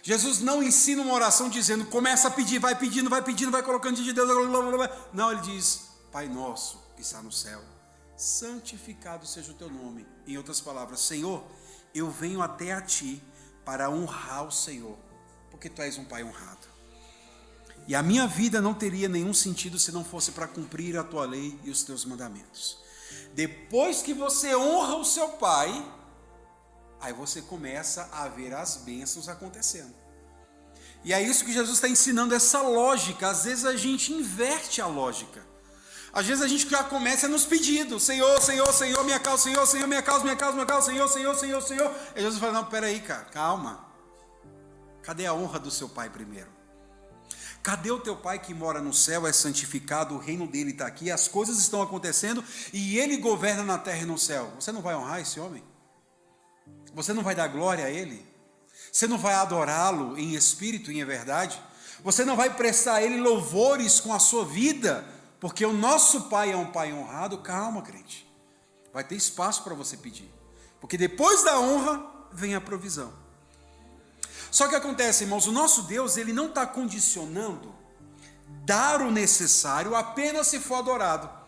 [0.03, 3.95] Jesus não ensina uma oração dizendo, começa a pedir, vai pedindo, vai pedindo, vai colocando
[3.95, 4.29] diante de Deus.
[4.29, 4.97] Blá, blá, blá.
[5.13, 7.61] Não, ele diz, Pai nosso que está no céu,
[8.17, 10.05] santificado seja o teu nome.
[10.27, 11.45] Em outras palavras, Senhor,
[11.95, 13.23] eu venho até a ti
[13.65, 14.99] para honrar o Senhor,
[15.51, 16.73] porque tu és um Pai honrado.
[17.87, 21.25] E a minha vida não teria nenhum sentido se não fosse para cumprir a tua
[21.25, 22.79] lei e os teus mandamentos.
[23.35, 25.71] Depois que você honra o seu Pai,
[27.03, 29.93] Aí você começa a ver as bênçãos acontecendo.
[31.05, 33.29] E é isso que Jesus está ensinando, essa lógica.
[33.29, 35.45] Às vezes a gente inverte a lógica.
[36.13, 39.89] Às vezes a gente já começa nos pedidos: Senhor, Senhor, Senhor, minha causa, Senhor, Senhor,
[39.89, 41.93] minha causa, minha causa, minha causa, Senhor, Senhor, Senhor, Senhor.
[42.15, 43.85] E Jesus fala: Não, peraí, cara, calma.
[45.03, 46.51] Cadê a honra do seu pai primeiro?
[47.65, 51.11] Cadê o teu pai que mora no céu, é santificado, o reino dele está aqui,
[51.11, 54.53] as coisas estão acontecendo e ele governa na terra e no céu?
[54.59, 55.63] Você não vai honrar esse homem?
[56.95, 58.25] Você não vai dar glória a Ele?
[58.91, 61.61] Você não vai adorá-lo em espírito e em verdade?
[62.05, 65.05] Você não vai prestar a Ele louvores com a sua vida?
[65.41, 67.39] Porque o nosso Pai é um Pai honrado.
[67.39, 68.31] Calma, crente.
[68.93, 70.31] Vai ter espaço para você pedir.
[70.81, 73.13] Porque depois da honra vem a provisão.
[74.51, 77.75] Só que acontece, irmãos, o nosso Deus, ele não está condicionando
[78.65, 81.42] dar o necessário apenas se for adorado.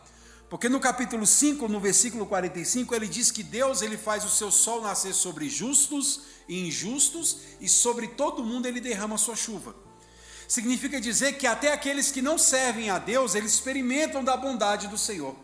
[0.55, 4.53] Porque no capítulo 5, no versículo 45, ele diz que Deus ele faz o seu
[4.53, 9.75] sol nascer sobre justos e injustos, e sobre todo mundo ele derrama a sua chuva.
[10.47, 14.97] Significa dizer que até aqueles que não servem a Deus, eles experimentam da bondade do
[14.97, 15.35] Senhor.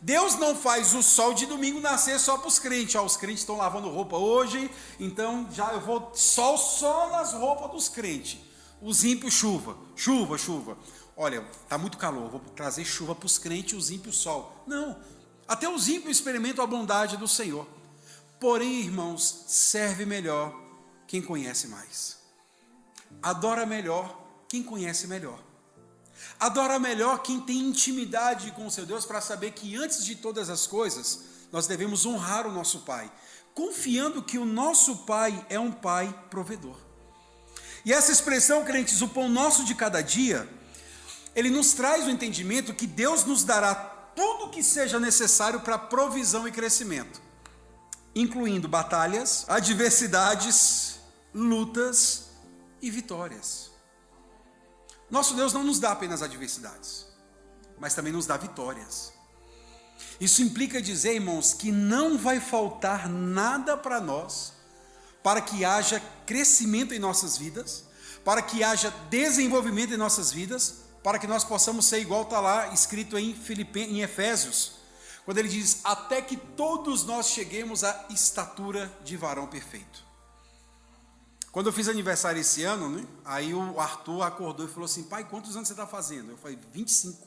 [0.00, 2.94] Deus não faz o sol de domingo nascer só para os crentes.
[2.94, 7.72] Ó, os crentes estão lavando roupa hoje, então já eu vou sol só nas roupas
[7.72, 8.38] dos crentes.
[8.80, 10.78] Os ímpios, chuva, chuva, chuva.
[11.16, 14.62] Olha, está muito calor, vou trazer chuva para os crentes, os ímpios, sol.
[14.66, 15.00] Não,
[15.48, 17.66] até os ímpios experimentam a bondade do Senhor.
[18.38, 20.54] Porém, irmãos, serve melhor
[21.06, 22.18] quem conhece mais.
[23.22, 25.42] Adora melhor quem conhece melhor.
[26.38, 30.50] Adora melhor quem tem intimidade com o seu Deus para saber que antes de todas
[30.50, 33.10] as coisas, nós devemos honrar o nosso Pai,
[33.54, 36.76] confiando que o nosso Pai é um Pai provedor.
[37.84, 40.48] E essa expressão, crentes, o pão nosso de cada dia,
[41.36, 45.76] ele nos traz o entendimento que Deus nos dará tudo o que seja necessário para
[45.76, 47.20] provisão e crescimento,
[48.14, 50.98] incluindo batalhas, adversidades,
[51.34, 52.30] lutas
[52.80, 53.70] e vitórias.
[55.10, 57.06] Nosso Deus não nos dá apenas adversidades,
[57.78, 59.12] mas também nos dá vitórias.
[60.18, 64.54] Isso implica dizer, irmãos, que não vai faltar nada para nós,
[65.22, 67.84] para que haja crescimento em nossas vidas,
[68.24, 72.74] para que haja desenvolvimento em nossas vidas, para que nós possamos ser igual está lá
[72.74, 74.72] escrito em, Filipe, em Efésios,
[75.24, 80.04] quando ele diz: até que todos nós cheguemos à estatura de varão perfeito.
[81.52, 85.22] Quando eu fiz aniversário esse ano, né, aí o Arthur acordou e falou assim: pai,
[85.22, 86.32] quantos anos você está fazendo?
[86.32, 87.24] Eu falei: 25.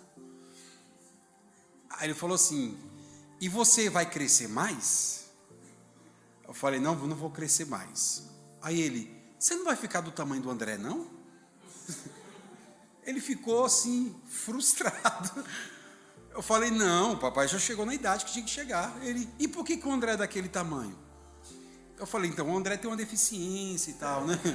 [1.91, 2.77] Aí ele falou assim:
[3.39, 5.29] e você vai crescer mais?
[6.45, 8.23] Eu falei: não, não vou crescer mais.
[8.61, 11.07] Aí ele: você não vai ficar do tamanho do André, não?
[13.09, 15.43] Ele ficou assim, frustrado.
[16.31, 18.95] Eu falei: Não, papai já chegou na idade que tinha que chegar.
[19.01, 20.97] Ele: E por que, que o André é daquele tamanho?
[21.97, 24.39] Eu falei: Então, o André tem uma deficiência e tal, né?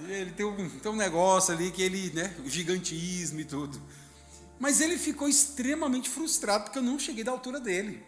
[0.00, 2.34] Ele tem um, tem um negócio ali que ele, né?
[2.44, 3.80] O gigantismo e tudo.
[4.58, 8.04] Mas ele ficou extremamente frustrado porque eu não cheguei da altura dele.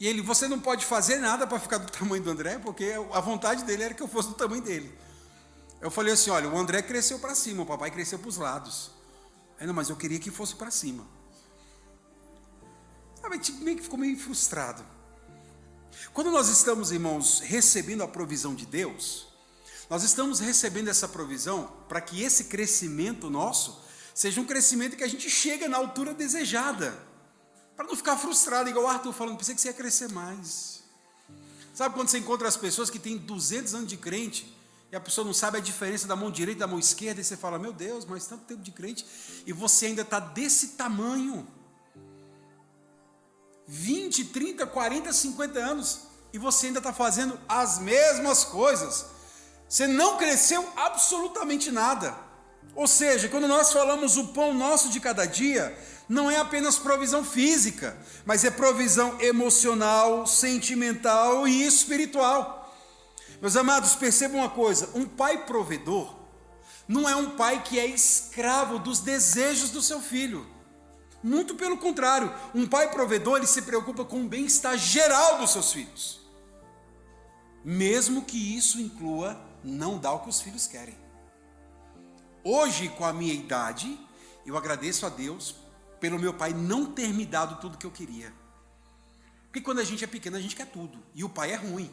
[0.00, 3.20] E ele, você não pode fazer nada para ficar do tamanho do André, porque a
[3.20, 4.90] vontade dele era que eu fosse do tamanho dele.
[5.84, 8.90] Eu falei assim: olha, o André cresceu para cima, o papai cresceu para os lados.
[9.60, 11.06] Aí, não, mas eu queria que fosse para cima.
[13.20, 14.82] Sabe, tipo, meio que ficou meio frustrado.
[16.14, 19.28] Quando nós estamos, irmãos, recebendo a provisão de Deus,
[19.90, 23.82] nós estamos recebendo essa provisão para que esse crescimento nosso
[24.14, 26.98] seja um crescimento que a gente chega na altura desejada.
[27.76, 30.82] Para não ficar frustrado, igual o Arthur falando, pensei que você ia crescer mais.
[31.74, 34.63] Sabe quando você encontra as pessoas que têm 200 anos de crente
[34.94, 37.24] e a pessoa não sabe a diferença da mão direita e da mão esquerda, e
[37.24, 39.04] você fala, meu Deus, mas tanto tempo de crente,
[39.44, 41.48] e você ainda está desse tamanho.
[43.66, 46.02] 20, 30, 40, 50 anos,
[46.32, 49.06] e você ainda está fazendo as mesmas coisas.
[49.68, 52.16] Você não cresceu absolutamente nada.
[52.76, 55.76] Ou seja, quando nós falamos o pão nosso de cada dia,
[56.08, 62.63] não é apenas provisão física, mas é provisão emocional, sentimental e espiritual.
[63.40, 66.24] Meus amados, percebam uma coisa: um pai provedor
[66.86, 70.46] não é um pai que é escravo dos desejos do seu filho.
[71.22, 75.72] Muito pelo contrário, um pai provedor ele se preocupa com o bem-estar geral dos seus
[75.72, 76.20] filhos.
[77.64, 80.94] Mesmo que isso inclua não dar o que os filhos querem.
[82.44, 83.98] Hoje, com a minha idade,
[84.44, 85.54] eu agradeço a Deus
[85.98, 88.30] pelo meu pai não ter me dado tudo que eu queria.
[89.44, 91.02] Porque quando a gente é pequeno, a gente quer tudo.
[91.14, 91.90] E o pai é ruim.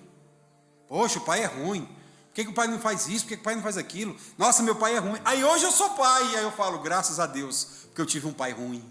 [0.91, 1.85] Poxa, o pai é ruim.
[1.85, 3.23] Por que, que o pai não faz isso?
[3.23, 4.13] Por que, que o pai não faz aquilo?
[4.37, 5.21] Nossa, meu pai é ruim.
[5.23, 6.35] Aí hoje eu sou pai.
[6.35, 8.83] Aí eu falo, graças a Deus, porque eu tive um pai ruim.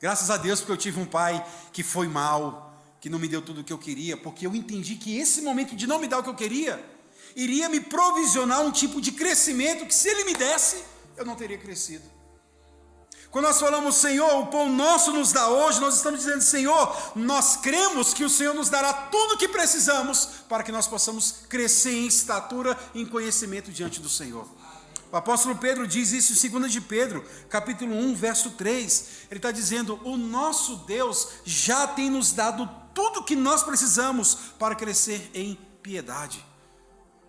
[0.00, 3.42] Graças a Deus, porque eu tive um pai que foi mal, que não me deu
[3.42, 6.20] tudo o que eu queria, porque eu entendi que esse momento de não me dar
[6.20, 6.80] o que eu queria,
[7.34, 10.84] iria me provisionar um tipo de crescimento que, se ele me desse,
[11.16, 12.04] eu não teria crescido.
[13.30, 17.56] Quando nós falamos, Senhor, o pão nosso nos dá hoje, nós estamos dizendo, Senhor, nós
[17.56, 21.92] cremos que o Senhor nos dará tudo o que precisamos para que nós possamos crescer
[21.92, 24.48] em estatura e em conhecimento diante do Senhor.
[25.12, 29.04] O apóstolo Pedro diz isso em 2 de Pedro, capítulo 1, verso 3.
[29.30, 34.36] Ele está dizendo: O nosso Deus já tem nos dado tudo o que nós precisamos
[34.58, 36.44] para crescer em piedade.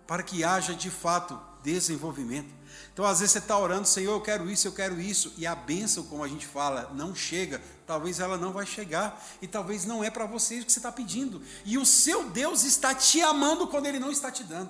[0.06, 2.59] para que haja de fato desenvolvimento.
[3.00, 5.54] Então, às vezes você está orando, Senhor, eu quero isso, eu quero isso, e a
[5.54, 10.04] bênção, como a gente fala, não chega, talvez ela não vai chegar, e talvez não
[10.04, 11.40] é para você o que você está pedindo.
[11.64, 14.68] E o seu Deus está te amando quando Ele não está te dando.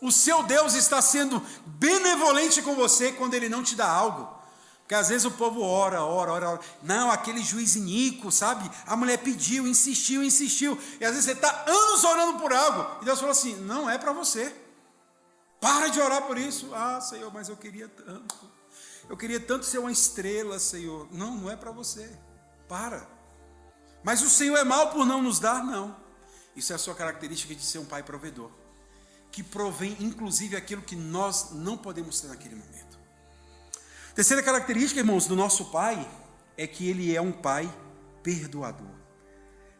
[0.00, 4.32] O seu Deus está sendo benevolente com você quando Ele não te dá algo.
[4.82, 6.60] Porque às vezes o povo ora, ora, ora, ora.
[6.80, 8.70] Não, aquele juiz inico, sabe?
[8.86, 10.78] A mulher pediu, insistiu, insistiu.
[11.00, 13.02] E às vezes você está anos orando por algo.
[13.02, 14.62] E Deus falou assim: não é para você.
[15.64, 16.74] Para de orar por isso.
[16.74, 18.36] Ah, Senhor, mas eu queria tanto.
[19.08, 21.08] Eu queria tanto ser uma estrela, Senhor.
[21.10, 22.10] Não, não é para você.
[22.68, 23.08] Para.
[24.02, 25.64] Mas o Senhor é mal por não nos dar?
[25.64, 25.96] Não.
[26.54, 28.50] Isso é a sua característica de ser um pai provedor.
[29.32, 32.98] Que provém, inclusive, aquilo que nós não podemos ter naquele momento.
[34.14, 36.06] Terceira característica, irmãos, do nosso Pai
[36.58, 37.74] é que ele é um Pai
[38.22, 38.94] perdoador.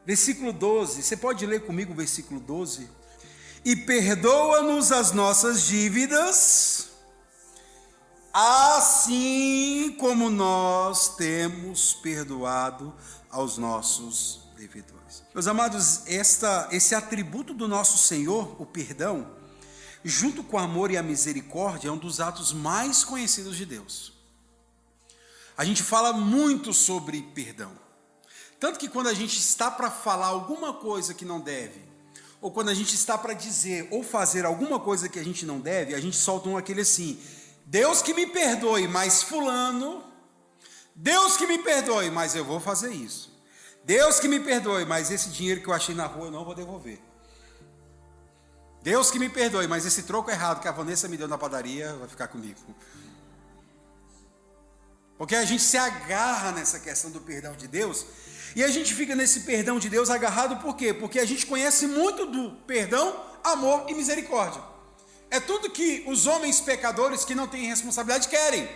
[0.06, 2.88] Versículo 12, você pode ler comigo o versículo 12?
[3.64, 6.88] E perdoa-nos as nossas dívidas,
[8.30, 12.94] assim como nós temos perdoado
[13.30, 15.22] aos nossos devedores.
[15.32, 19.34] Meus amados, esta, esse atributo do nosso Senhor, o perdão,
[20.04, 24.12] junto com o amor e a misericórdia, é um dos atos mais conhecidos de Deus.
[25.56, 27.72] A gente fala muito sobre perdão.
[28.60, 31.93] Tanto que quando a gente está para falar alguma coisa que não deve,
[32.44, 35.58] ou quando a gente está para dizer ou fazer alguma coisa que a gente não
[35.58, 37.18] deve, a gente solta um aquele assim:
[37.64, 40.04] Deus que me perdoe, mas Fulano,
[40.94, 43.32] Deus que me perdoe, mas eu vou fazer isso.
[43.82, 46.54] Deus que me perdoe, mas esse dinheiro que eu achei na rua eu não vou
[46.54, 47.00] devolver.
[48.82, 51.94] Deus que me perdoe, mas esse troco errado que a Vanessa me deu na padaria
[51.94, 52.60] vai ficar comigo.
[55.16, 58.04] Porque a gente se agarra nessa questão do perdão de Deus,
[58.54, 60.94] e a gente fica nesse perdão de Deus agarrado por quê?
[60.94, 64.62] Porque a gente conhece muito do perdão, amor e misericórdia.
[65.30, 68.68] É tudo que os homens pecadores que não têm responsabilidade querem: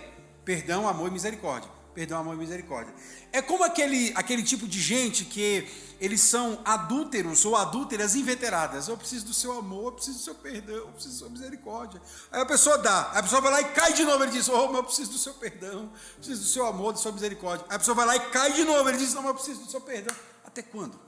[0.44, 2.94] perdão, amor e misericórdia perdão, amor e misericórdia.
[3.32, 5.66] É como aquele, aquele tipo de gente que
[6.00, 8.86] eles são adúlteros ou adúlteras inveteradas.
[8.86, 12.00] Eu preciso do seu amor, eu preciso do seu perdão, eu preciso da sua misericórdia.
[12.30, 14.22] Aí a pessoa dá, a pessoa vai lá e cai de novo.
[14.22, 17.00] Ele diz: Oh, mas eu preciso do seu perdão, eu preciso do seu amor, da
[17.00, 17.66] sua misericórdia.
[17.68, 18.88] Aí a pessoa vai lá e cai de novo.
[18.88, 20.14] Ele diz: Não, mas eu preciso do seu perdão.
[20.44, 21.00] Até quando?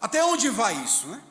[0.00, 1.22] Até onde vai isso, né?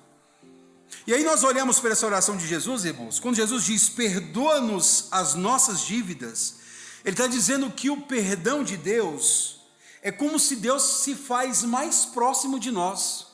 [1.05, 5.35] E aí nós olhamos para essa oração de Jesus, irmãos, quando Jesus diz: Perdoa-nos as
[5.35, 6.62] nossas dívidas
[7.03, 9.61] ele está dizendo que o perdão de Deus
[10.01, 13.27] é como se Deus se faz mais próximo de nós.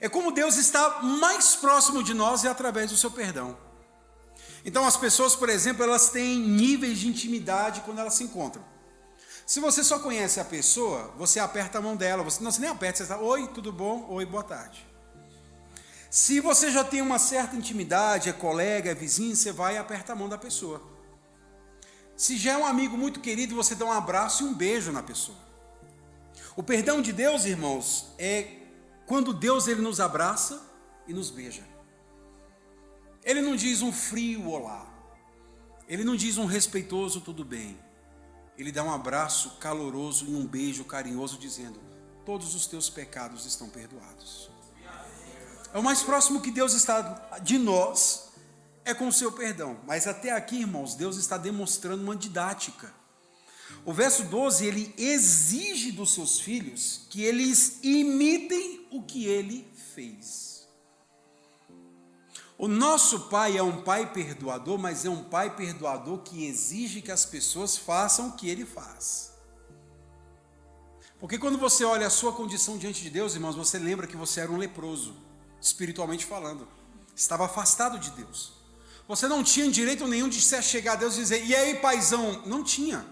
[0.00, 3.56] É como Deus está mais próximo de nós e através do seu perdão.
[4.64, 8.64] Então as pessoas, por exemplo, elas têm níveis de intimidade quando elas se encontram.
[9.46, 12.70] Se você só conhece a pessoa, você aperta a mão dela, você não você nem
[12.70, 14.06] aperta, você está, oi, tudo bom?
[14.08, 14.86] Oi, boa tarde.
[16.10, 20.12] Se você já tem uma certa intimidade, é colega, é vizinho, você vai e aperta
[20.12, 20.91] a mão da pessoa.
[22.22, 25.02] Se já é um amigo muito querido, você dá um abraço e um beijo na
[25.02, 25.36] pessoa.
[26.54, 28.58] O perdão de Deus, irmãos, é
[29.06, 30.62] quando Deus ele nos abraça
[31.08, 31.64] e nos beija.
[33.24, 34.86] Ele não diz um frio olá.
[35.88, 37.76] Ele não diz um respeitoso tudo bem.
[38.56, 41.80] Ele dá um abraço caloroso e um beijo carinhoso dizendo:
[42.24, 44.48] "Todos os teus pecados estão perdoados".
[45.74, 48.21] É o mais próximo que Deus está de nós
[48.84, 49.80] é com o seu perdão.
[49.86, 52.92] Mas até aqui, irmãos, Deus está demonstrando uma didática.
[53.84, 60.68] O verso 12, ele exige dos seus filhos que eles imitem o que ele fez.
[62.56, 67.10] O nosso pai é um pai perdoador, mas é um pai perdoador que exige que
[67.10, 69.32] as pessoas façam o que ele faz.
[71.18, 74.40] Porque quando você olha a sua condição diante de Deus, irmãos, você lembra que você
[74.40, 75.16] era um leproso,
[75.60, 76.68] espiritualmente falando,
[77.16, 78.61] estava afastado de Deus.
[79.12, 82.40] Você não tinha direito nenhum de se chegar a Deus e dizer, e aí, paizão?
[82.46, 83.04] Não tinha.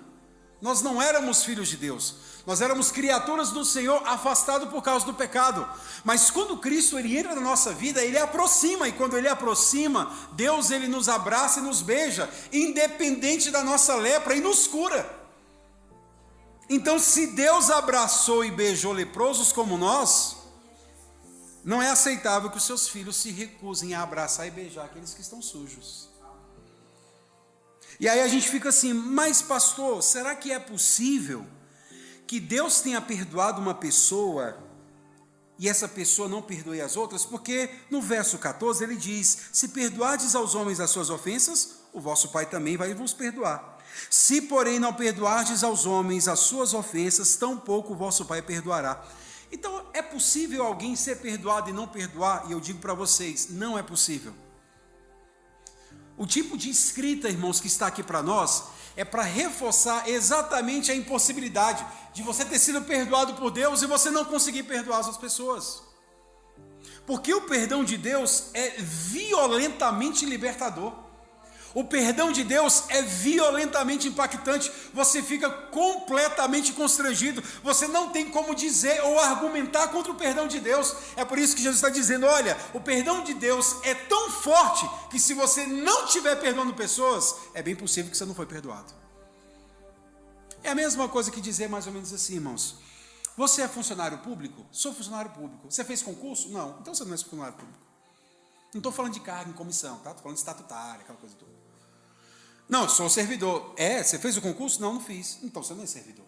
[0.59, 2.15] Nós não éramos filhos de Deus.
[2.47, 5.69] Nós éramos criaturas do Senhor afastados por causa do pecado.
[6.03, 10.71] Mas quando Cristo ele entra na nossa vida, ele aproxima e quando ele aproxima, Deus
[10.71, 15.07] ele nos abraça e nos beija, independente da nossa lepra e nos cura.
[16.71, 20.40] Então, se Deus abraçou e beijou leprosos como nós,
[21.65, 25.21] não é aceitável que os seus filhos se recusem a abraçar e beijar aqueles que
[25.21, 26.09] estão sujos.
[27.99, 31.47] E aí a gente fica assim, mas pastor, será que é possível
[32.27, 34.57] que Deus tenha perdoado uma pessoa
[35.59, 37.27] e essa pessoa não perdoe as outras?
[37.27, 42.29] Porque no verso 14 ele diz: Se perdoardes aos homens as suas ofensas, o vosso
[42.29, 43.79] Pai também vai vos perdoar.
[44.09, 49.05] Se, porém, não perdoardes aos homens as suas ofensas, tampouco o vosso Pai perdoará.
[49.53, 52.49] Então, é possível alguém ser perdoado e não perdoar?
[52.49, 54.33] E eu digo para vocês, não é possível.
[56.17, 58.65] O tipo de escrita, irmãos, que está aqui para nós,
[58.97, 64.11] é para reforçar exatamente a impossibilidade de você ter sido perdoado por Deus e você
[64.11, 65.83] não conseguir perdoar as pessoas.
[67.07, 70.93] Porque o perdão de Deus é violentamente libertador.
[71.73, 78.55] O perdão de Deus é violentamente impactante, você fica completamente constrangido, você não tem como
[78.55, 80.95] dizer ou argumentar contra o perdão de Deus.
[81.17, 84.89] É por isso que Jesus está dizendo: olha, o perdão de Deus é tão forte
[85.11, 88.93] que se você não estiver perdoando pessoas, é bem possível que você não foi perdoado.
[90.63, 92.77] É a mesma coisa que dizer mais ou menos assim, irmãos.
[93.37, 94.67] Você é funcionário público?
[94.73, 95.71] Sou funcionário público.
[95.71, 96.51] Você fez concurso?
[96.51, 96.79] Não.
[96.81, 97.79] Então você não é funcionário público.
[98.75, 100.11] Não estou falando de cargo em comissão, tá?
[100.11, 101.50] Estou falando de estatutário, aquela coisa toda.
[102.71, 103.75] Não, sou servidor.
[103.77, 104.81] É, você fez o concurso?
[104.81, 105.41] Não, não fiz.
[105.43, 106.25] Então você não é servidor.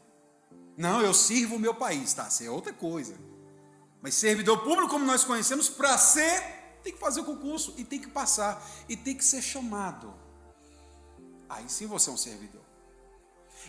[0.76, 2.26] Não, eu sirvo o meu país, tá?
[2.26, 3.14] Isso é outra coisa.
[4.02, 6.42] Mas servidor público, como nós conhecemos, para ser,
[6.82, 10.12] tem que fazer o concurso e tem que passar e tem que ser chamado.
[11.48, 12.62] Aí sim você é um servidor.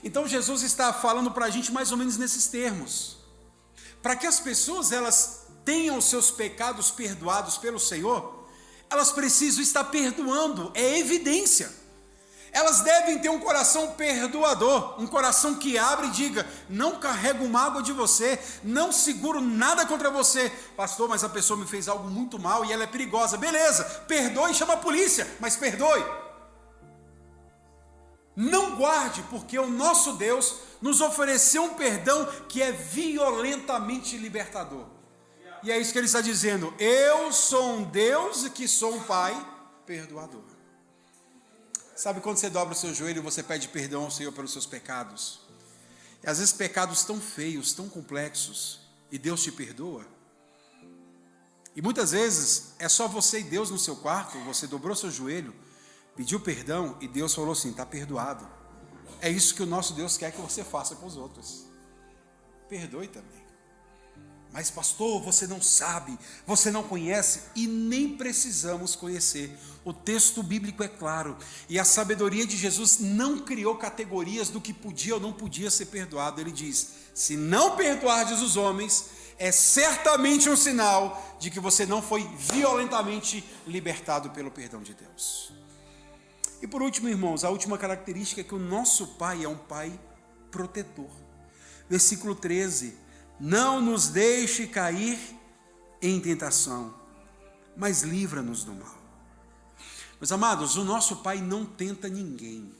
[0.03, 3.17] Então Jesus está falando para a gente mais ou menos nesses termos.
[4.01, 8.47] Para que as pessoas elas tenham seus pecados perdoados pelo Senhor,
[8.89, 11.82] elas precisam estar perdoando, é evidência.
[12.53, 17.81] Elas devem ter um coração perdoador, um coração que abre e diga: não carrego mágoa
[17.81, 20.51] de você, não seguro nada contra você.
[20.77, 23.37] Pastor, mas a pessoa me fez algo muito mal e ela é perigosa.
[23.37, 26.05] Beleza, perdoe chama a polícia, mas perdoe.
[28.35, 34.85] Não guarde, porque o nosso Deus nos ofereceu um perdão que é violentamente libertador.
[35.63, 39.35] E é isso que ele está dizendo: eu sou um Deus que sou um Pai
[39.87, 40.52] perdoador.
[41.95, 44.65] Sabe quando você dobra o seu joelho e você pede perdão ao Senhor pelos seus
[44.65, 45.41] pecados?
[46.23, 48.79] E às vezes pecados tão feios, tão complexos,
[49.11, 50.05] e Deus te perdoa.
[51.75, 55.53] E muitas vezes é só você e Deus no seu quarto, você dobrou seu joelho,
[56.15, 58.47] pediu perdão e Deus falou assim: está perdoado.
[59.21, 61.65] É isso que o nosso Deus quer que você faça com os outros.
[62.67, 63.42] Perdoe também.
[64.53, 69.51] Mas, pastor, você não sabe, você não conhece e nem precisamos conhecer.
[69.83, 71.35] O texto bíblico é claro
[71.67, 75.87] e a sabedoria de Jesus não criou categorias do que podia ou não podia ser
[75.87, 76.39] perdoado.
[76.39, 79.05] Ele diz: se não perdoardes os homens,
[79.39, 85.51] é certamente um sinal de que você não foi violentamente libertado pelo perdão de Deus.
[86.61, 89.99] E por último, irmãos, a última característica é que o nosso Pai é um Pai
[90.51, 91.09] protetor.
[91.89, 93.01] Versículo 13
[93.43, 95.19] não nos deixe cair
[96.01, 96.93] em tentação,
[97.75, 98.97] mas livra-nos do mal.
[100.17, 102.73] Meus amados, o nosso Pai não tenta ninguém.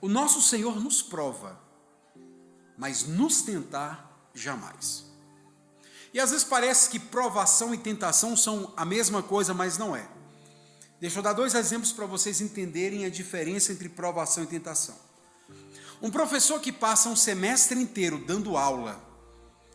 [0.00, 1.60] O nosso Senhor nos prova,
[2.78, 5.04] mas nos tentar jamais.
[6.14, 10.08] E às vezes parece que provação e tentação são a mesma coisa, mas não é.
[10.98, 15.03] Deixa eu dar dois exemplos para vocês entenderem a diferença entre provação e tentação.
[16.02, 19.02] Um professor que passa um semestre inteiro dando aula,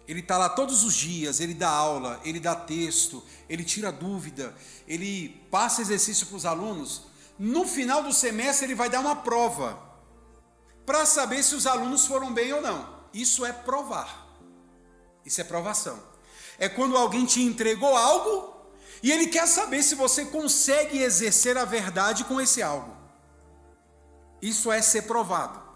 [0.07, 4.55] ele está lá todos os dias, ele dá aula, ele dá texto, ele tira dúvida,
[4.87, 7.03] ele passa exercício para os alunos.
[7.37, 9.79] No final do semestre, ele vai dar uma prova
[10.83, 12.89] para saber se os alunos foram bem ou não.
[13.13, 14.27] Isso é provar.
[15.23, 16.01] Isso é provação.
[16.57, 18.65] É quando alguém te entregou algo
[19.03, 22.97] e ele quer saber se você consegue exercer a verdade com esse algo.
[24.41, 25.68] Isso é ser provado.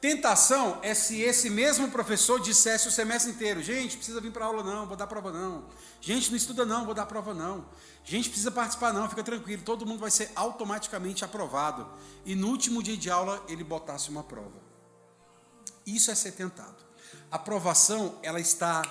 [0.00, 4.62] Tentação é se esse mesmo professor dissesse o semestre inteiro: gente, precisa vir para aula
[4.62, 5.64] não, vou dar prova não.
[6.00, 7.68] Gente, não estuda não, vou dar prova não.
[8.04, 11.86] Gente, precisa participar não, fica tranquilo, todo mundo vai ser automaticamente aprovado.
[12.24, 14.62] E no último dia de aula ele botasse uma prova.
[15.84, 16.76] Isso é ser tentado.
[17.28, 18.82] A aprovação, ela está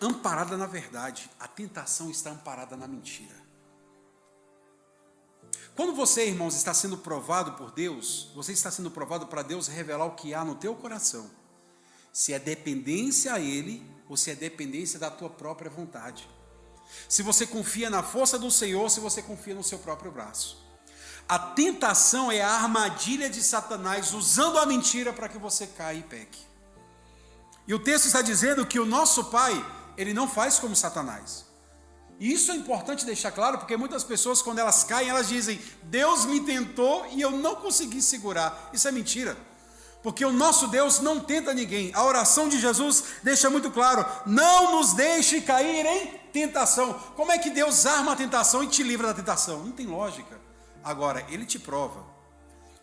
[0.00, 3.37] amparada na verdade, a tentação está amparada na mentira.
[5.78, 10.06] Quando você, irmãos, está sendo provado por Deus, você está sendo provado para Deus revelar
[10.06, 11.30] o que há no teu coração.
[12.12, 16.28] Se é dependência a Ele ou se é dependência da tua própria vontade.
[17.08, 20.60] Se você confia na força do Senhor se você confia no seu próprio braço.
[21.28, 26.02] A tentação é a armadilha de Satanás usando a mentira para que você caia e
[26.02, 26.40] peque.
[27.68, 29.54] E o texto está dizendo que o nosso Pai,
[29.96, 31.47] ele não faz como Satanás.
[32.18, 36.40] Isso é importante deixar claro, porque muitas pessoas, quando elas caem, elas dizem: Deus me
[36.40, 38.70] tentou e eu não consegui segurar.
[38.72, 39.36] Isso é mentira.
[40.02, 41.92] Porque o nosso Deus não tenta ninguém.
[41.94, 46.92] A oração de Jesus deixa muito claro: não nos deixe cair em tentação.
[47.14, 49.64] Como é que Deus arma a tentação e te livra da tentação?
[49.64, 50.40] Não tem lógica.
[50.82, 52.04] Agora, Ele te prova.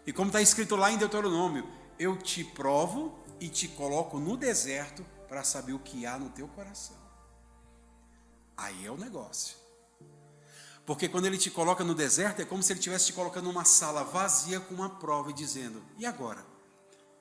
[0.07, 1.67] E como está escrito lá em Deuteronômio:
[1.99, 6.47] eu te provo e te coloco no deserto para saber o que há no teu
[6.47, 7.04] coração.
[8.57, 9.57] Aí é o negócio.
[10.85, 13.65] Porque quando ele te coloca no deserto, é como se ele estivesse te colocando numa
[13.65, 16.45] sala vazia com uma prova e dizendo: E agora?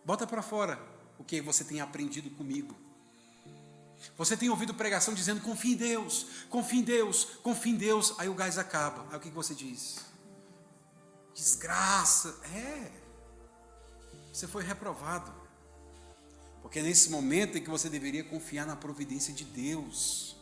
[0.04, 0.78] Bota para fora
[1.18, 2.76] o que você tem aprendido comigo.
[4.18, 8.14] Você tem ouvido pregação dizendo: confia em Deus, confia em Deus, confia em Deus.
[8.18, 9.06] Aí o gás acaba.
[9.10, 10.00] Aí o que você diz?
[11.34, 12.38] Desgraça.
[12.54, 12.92] É.
[14.32, 15.32] Você foi reprovado.
[16.60, 20.33] Porque é nesse momento em que você deveria confiar na providência de Deus.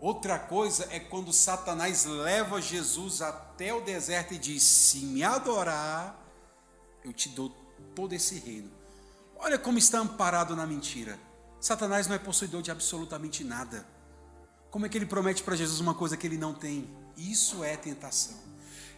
[0.00, 6.18] Outra coisa é quando Satanás leva Jesus até o deserto e diz: Se me adorar,
[7.04, 7.50] eu te dou
[7.94, 8.70] todo esse reino.
[9.36, 11.18] Olha como está amparado na mentira.
[11.60, 13.86] Satanás não é possuidor de absolutamente nada.
[14.70, 16.88] Como é que ele promete para Jesus uma coisa que ele não tem?
[17.14, 18.38] Isso é tentação.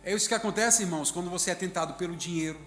[0.05, 2.61] É isso que acontece, irmãos, quando você é tentado pelo dinheiro,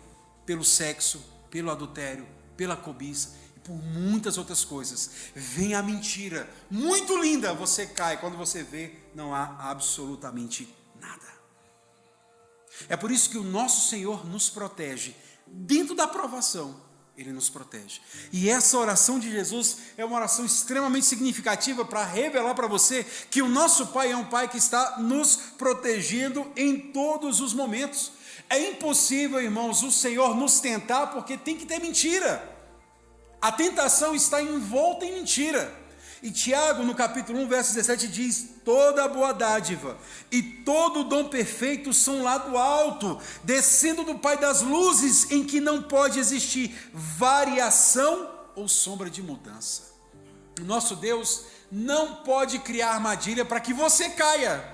[0.45, 2.27] pelo sexo, pelo adultério,
[2.57, 5.09] pela cobiça por muitas outras coisas.
[5.35, 8.17] Vem a mentira, muito linda, você cai.
[8.17, 11.25] Quando você vê, não há absolutamente nada.
[12.87, 15.15] É por isso que o nosso Senhor nos protege
[15.47, 16.85] dentro da provação
[17.17, 18.01] ele nos protege.
[18.31, 23.41] E essa oração de Jesus é uma oração extremamente significativa para revelar para você que
[23.41, 28.11] o nosso Pai é um Pai que está nos protegendo em todos os momentos.
[28.49, 32.54] É impossível, irmãos, o Senhor nos tentar porque tem que ter mentira.
[33.41, 35.85] A tentação está envolta em mentira.
[36.23, 39.95] E Tiago, no capítulo 1, verso 17, diz: Toda boa dádiva
[40.31, 45.61] e todo dom perfeito são lá do alto, descendo do Pai das luzes, em que
[45.61, 49.93] não pode existir variação ou sombra de mudança.
[50.61, 54.73] Nosso Deus não pode criar armadilha para que você caia.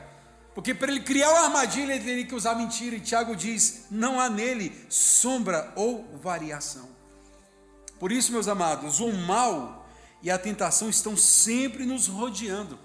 [0.53, 2.95] Porque para ele criar uma armadilha, ele teria que usar mentira.
[2.95, 7.00] E Tiago diz: não há nele sombra ou variação.
[8.01, 9.87] Por isso, meus amados, o mal
[10.23, 12.79] e a tentação estão sempre nos rodeando.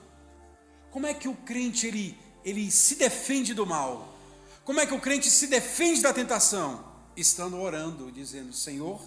[0.91, 4.15] Como é que o crente ele, ele se defende do mal?
[4.63, 6.85] Como é que o crente se defende da tentação?
[7.17, 9.03] Estando orando, dizendo: Senhor,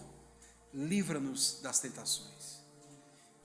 [0.73, 2.57] livra-nos das tentações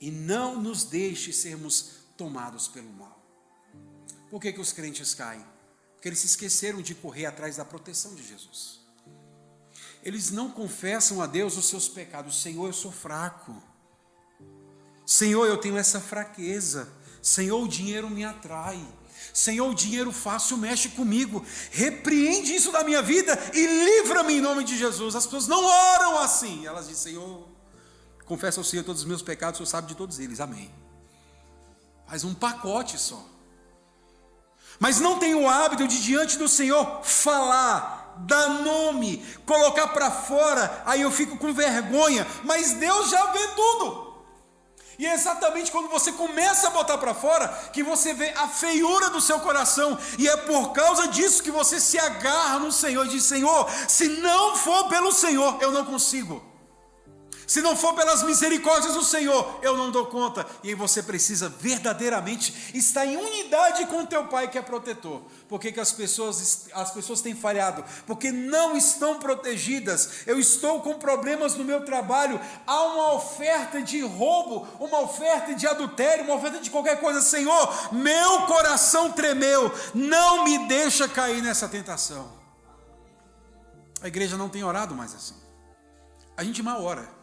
[0.01, 3.23] e não nos deixe sermos tomados pelo mal.
[4.31, 5.45] Por que, que os crentes caem?
[5.93, 8.84] Porque eles se esqueceram de correr atrás da proteção de Jesus.
[10.05, 12.39] Eles não confessam a Deus os seus pecados.
[12.39, 13.55] Senhor, eu sou fraco.
[15.03, 16.87] Senhor, eu tenho essa fraqueza.
[17.21, 18.79] Senhor, o dinheiro me atrai.
[19.33, 21.43] Senhor, o dinheiro fácil mexe comigo.
[21.71, 25.15] Repreende isso da minha vida e livra-me em nome de Jesus.
[25.15, 26.67] As pessoas não oram assim.
[26.67, 27.47] Elas dizem, Senhor,
[28.25, 30.39] confessa ao Senhor todos os meus pecados, o Senhor sabe de todos eles.
[30.39, 30.71] Amém.
[32.07, 33.25] Faz um pacote só.
[34.79, 40.83] Mas não tem o hábito de diante do Senhor falar, dar nome, colocar para fora,
[40.85, 44.05] aí eu fico com vergonha, mas Deus já vê tudo.
[44.97, 49.09] E é exatamente quando você começa a botar para fora que você vê a feiura
[49.09, 53.09] do seu coração, e é por causa disso que você se agarra no Senhor e
[53.09, 56.54] diz: Senhor, se não for pelo Senhor, eu não consigo.
[57.47, 60.45] Se não for pelas misericórdias do Senhor, eu não dou conta.
[60.63, 65.21] E aí você precisa verdadeiramente estar em unidade com teu Pai que é protetor.
[65.47, 67.85] Por que, que as, pessoas, as pessoas têm falhado?
[68.07, 70.25] Porque não estão protegidas.
[70.25, 72.39] Eu estou com problemas no meu trabalho.
[72.65, 77.21] Há uma oferta de roubo, uma oferta de adultério, uma oferta de qualquer coisa.
[77.21, 79.71] Senhor, meu coração tremeu.
[79.93, 82.33] Não me deixa cair nessa tentação.
[84.01, 85.35] A igreja não tem orado mais assim.
[86.35, 87.14] A gente mal ora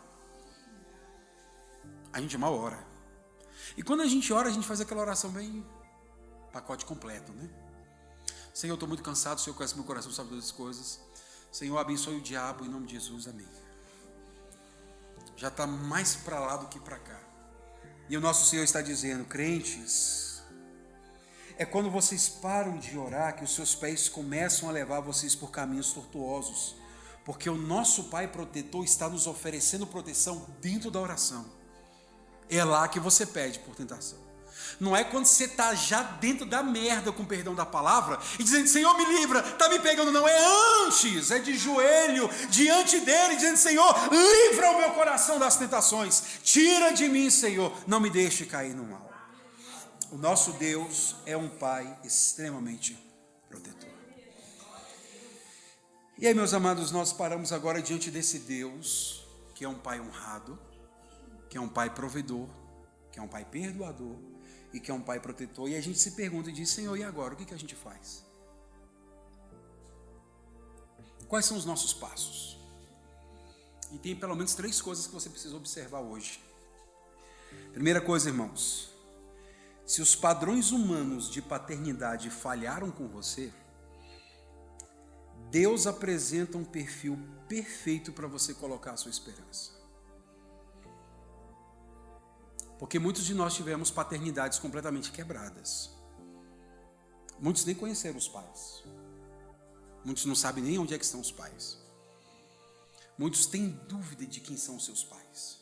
[2.13, 2.87] a gente mal ora.
[3.77, 5.65] E quando a gente ora, a gente faz aquela oração bem
[6.53, 7.49] pacote completo, né?
[8.53, 11.01] Senhor, eu estou muito cansado, o Senhor conhece meu coração, sabe todas as coisas.
[11.51, 13.49] Senhor, abençoe o diabo em nome de Jesus, amém.
[15.37, 17.21] Já está mais para lá do que para cá.
[18.09, 20.43] E o nosso Senhor está dizendo, crentes,
[21.57, 25.51] é quando vocês param de orar que os seus pés começam a levar vocês por
[25.51, 26.77] caminhos tortuosos.
[27.25, 31.62] Porque o nosso Pai protetor está nos oferecendo proteção dentro da oração.
[32.49, 34.23] É lá que você pede por tentação.
[34.79, 38.69] Não é quando você está já dentro da merda, com perdão da palavra, e dizendo,
[38.69, 40.11] Senhor, me livra, está me pegando.
[40.11, 40.37] Não, é
[40.87, 46.23] antes, é de joelho, diante dele, dizendo, Senhor, livra o meu coração das tentações.
[46.43, 49.11] Tira de mim, Senhor, não me deixe cair no mal.
[50.11, 52.99] O nosso Deus é um Pai extremamente
[53.49, 53.89] protetor.
[56.19, 60.59] E aí, meus amados, nós paramos agora diante desse Deus, que é um Pai honrado
[61.53, 62.49] que é um pai provedor,
[63.13, 64.17] que é um pai perdoador
[64.73, 65.69] e que é um pai protetor.
[65.69, 67.35] E a gente se pergunta e diz: Senhor, e agora?
[67.35, 68.25] O que, que a gente faz?
[71.29, 72.59] Quais são os nossos passos?
[73.93, 76.41] E tem pelo menos três coisas que você precisa observar hoje.
[77.75, 78.91] Primeira coisa, irmãos,
[79.85, 83.53] se os padrões humanos de paternidade falharam com você,
[85.51, 89.82] Deus apresenta um perfil perfeito para você colocar a sua esperança.
[92.83, 95.89] Porque muitos de nós tivemos paternidades completamente quebradas.
[97.39, 98.83] Muitos nem conheceram os pais.
[100.05, 101.79] Muitos não sabem nem onde é que estão os pais.
[103.17, 105.61] Muitos têm dúvida de quem são os seus pais.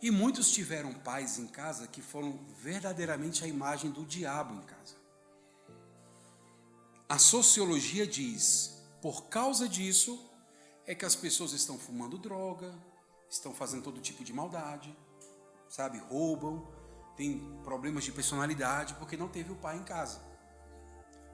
[0.00, 4.96] E muitos tiveram pais em casa que foram verdadeiramente a imagem do diabo em casa.
[7.10, 10.18] A sociologia diz, por causa disso,
[10.86, 12.74] é que as pessoas estão fumando droga,
[13.28, 14.96] estão fazendo todo tipo de maldade,
[15.72, 16.62] sabe, roubam,
[17.16, 20.20] tem problemas de personalidade porque não teve o pai em casa.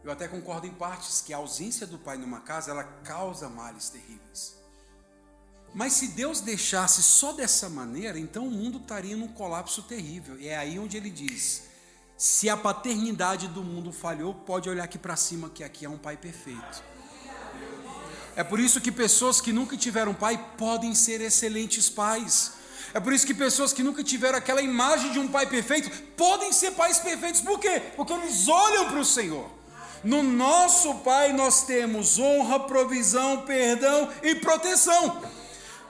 [0.05, 3.89] Eu até concordo em partes que a ausência do pai numa casa ela causa males
[3.89, 4.57] terríveis.
[5.75, 10.39] Mas se Deus deixasse só dessa maneira, então o mundo estaria num colapso terrível.
[10.39, 11.65] E é aí onde ele diz:
[12.17, 15.99] se a paternidade do mundo falhou, pode olhar aqui para cima, que aqui é um
[15.99, 16.85] pai perfeito.
[18.37, 22.58] É por isso que pessoas que nunca tiveram pai podem ser excelentes pais.
[22.95, 26.53] É por isso que pessoas que nunca tiveram aquela imagem de um pai perfeito podem
[26.53, 27.41] ser pais perfeitos.
[27.41, 27.83] Por quê?
[27.97, 29.59] Porque eles olham para o Senhor.
[30.05, 35.21] No nosso Pai nós temos honra, provisão, perdão e proteção.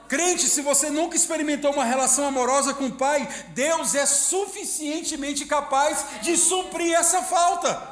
[0.09, 6.23] Crente, se você nunca experimentou uma relação amorosa com o Pai, Deus é suficientemente capaz
[6.23, 7.88] de suprir essa falta.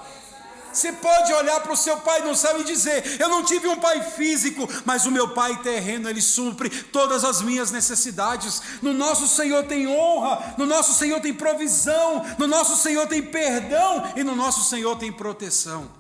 [0.77, 3.81] Você pode olhar para o seu pai no céu e dizer: Eu não tive um
[3.81, 8.61] pai físico, mas o meu pai terreno, ele supre todas as minhas necessidades.
[8.83, 14.13] No nosso Senhor tem honra, no nosso Senhor tem provisão, no nosso Senhor tem perdão
[14.15, 15.91] e no nosso Senhor tem proteção.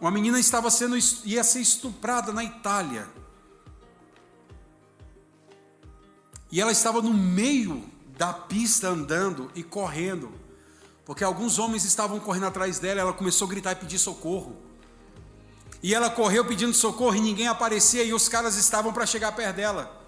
[0.00, 3.08] Uma menina estava sendo ia ser estuprada na Itália.
[6.52, 7.84] E ela estava no meio
[8.16, 10.32] da pista andando e correndo,
[11.04, 14.56] porque alguns homens estavam correndo atrás dela, ela começou a gritar e pedir socorro.
[15.82, 19.56] E ela correu pedindo socorro e ninguém aparecia e os caras estavam para chegar perto
[19.56, 20.02] dela.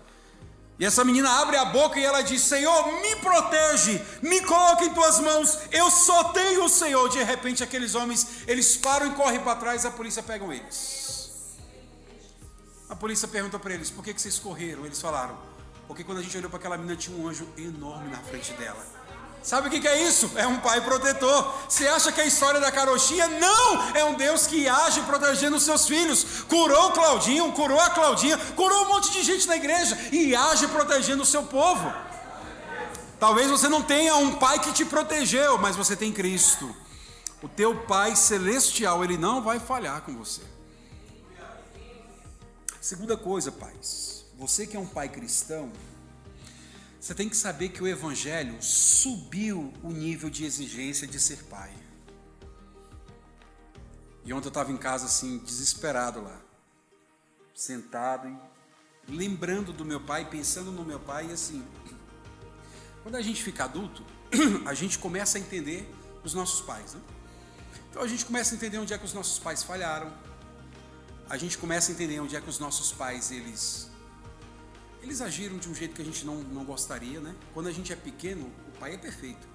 [0.78, 4.94] E essa menina abre a boca e ela diz: Senhor, me protege, me coloque em
[4.94, 7.09] tuas mãos, eu só tenho o Senhor.
[7.09, 11.57] De repente, aqueles homens, eles param e correm para trás a polícia pega eles.
[12.88, 14.84] A polícia pergunta para eles: por que, que vocês correram?
[14.84, 15.38] Eles falaram:
[15.86, 18.95] porque quando a gente olhou para aquela menina, tinha um anjo enorme na frente dela.
[19.47, 20.28] Sabe o que é isso?
[20.34, 21.55] É um pai protetor.
[21.68, 23.28] Você acha que a história da carochinha?
[23.28, 23.94] Não!
[23.94, 26.42] É um Deus que age protegendo os seus filhos.
[26.49, 30.66] Curou o Claudinho, curou a Claudinha, curou um monte de gente na igreja e age
[30.66, 31.94] protegendo o seu povo.
[33.20, 36.74] Talvez você não tenha um pai que te protegeu, mas você tem Cristo.
[37.40, 40.42] O teu pai celestial, ele não vai falhar com você.
[42.80, 44.24] Segunda coisa, pais.
[44.36, 45.70] Você que é um pai cristão,
[47.07, 51.72] você tem que saber que o Evangelho subiu o nível de exigência de ser pai.
[54.24, 56.36] E ontem eu estava em casa assim, desesperado lá,
[57.54, 58.36] sentado
[59.09, 61.64] lembrando do meu pai, pensando no meu pai, e assim,
[63.04, 64.04] quando a gente fica adulto,
[64.66, 65.88] a gente começa a entender
[66.24, 66.94] os nossos pais.
[66.94, 67.00] Né?
[67.88, 70.12] Então a gente começa a entender onde é que os nossos pais falharam,
[71.30, 73.92] a gente começa a entender onde é que os nossos pais eles
[75.07, 77.32] eles agiram de um jeito que a gente não, não gostaria, né?
[77.54, 79.46] Quando a gente é pequeno, o pai é perfeito.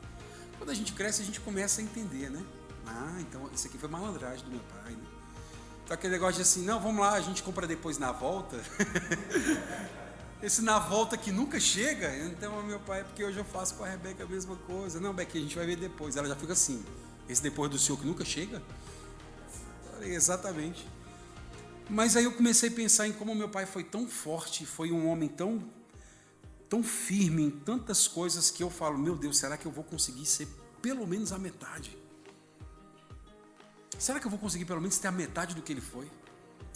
[0.58, 2.42] Quando a gente cresce, a gente começa a entender, né?
[2.88, 5.04] Ah, então isso aqui foi malandragem do meu pai, né?
[5.84, 8.64] Então aquele negócio de assim, não, vamos lá, a gente compra depois na volta.
[10.42, 13.90] Esse na volta que nunca chega, então meu pai, porque hoje eu faço com a
[13.90, 15.02] Rebeca a mesma coisa.
[15.02, 16.16] Não, Becky, a gente vai ver depois.
[16.16, 16.84] Ela já fica assim,
[17.28, 18.64] esse depois do senhor que nunca chega?
[20.02, 20.88] Exatamente.
[21.92, 25.10] Mas aí eu comecei a pensar em como meu pai foi tão forte, foi um
[25.10, 25.62] homem tão
[26.70, 30.26] tão firme em tantas coisas que eu falo, meu Deus, será que eu vou conseguir
[30.26, 30.48] ser
[30.82, 31.98] pelo menos a metade?
[34.00, 36.10] Será que eu vou conseguir pelo menos ter a metade do que ele foi?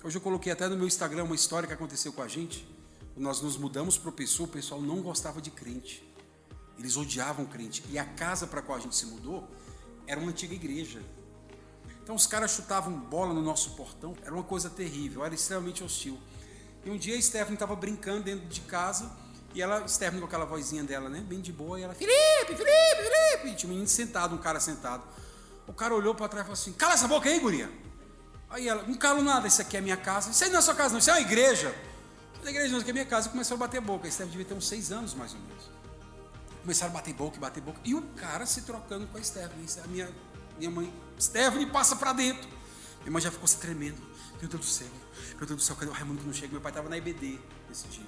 [0.04, 2.68] Hoje eu coloquei até no meu Instagram uma história que aconteceu com a gente.
[3.16, 6.06] Nós nos mudamos para o pessoal, o pessoal não gostava de crente.
[6.78, 7.86] Eles odiavam crente.
[7.90, 9.50] E a casa para qual a gente se mudou
[10.06, 11.02] era uma antiga igreja.
[12.06, 16.20] Então os caras chutavam bola no nosso portão, era uma coisa terrível, era extremamente hostil.
[16.86, 19.12] E um dia a Stephanie estava brincando dentro de casa,
[19.56, 23.10] e ela, Stephanie com aquela vozinha dela, né, bem de boa, e ela, Felipe, Felipe,
[23.10, 25.04] Felipe, e tinha um menino sentado, um cara sentado.
[25.68, 27.72] O cara olhou para trás e falou assim, cala essa boca aí, guria.
[28.52, 30.30] Aí ela, não calo nada, isso aqui é minha casa.
[30.30, 31.76] Isso aí não é sua casa não, isso é uma igreja.
[32.46, 33.28] A igreja não, isso aqui é minha casa.
[33.28, 34.08] E começou a bater boca.
[34.08, 35.64] A Stephanie devia ter uns seis anos, mais ou menos.
[36.62, 37.80] Começaram a bater boca, bater boca.
[37.84, 39.66] E o cara se trocando com a Stephanie.
[39.84, 40.10] A minha,
[40.58, 42.48] minha mãe Stephanie passa para dentro.
[43.02, 44.02] Minha mãe já ficou se tremendo.
[44.40, 44.88] Meu Deus do céu,
[45.38, 46.52] meu Deus do céu, cadê o Raimundo que não chega?
[46.52, 47.40] Meu pai estava na IBD
[47.70, 48.06] nesse dia.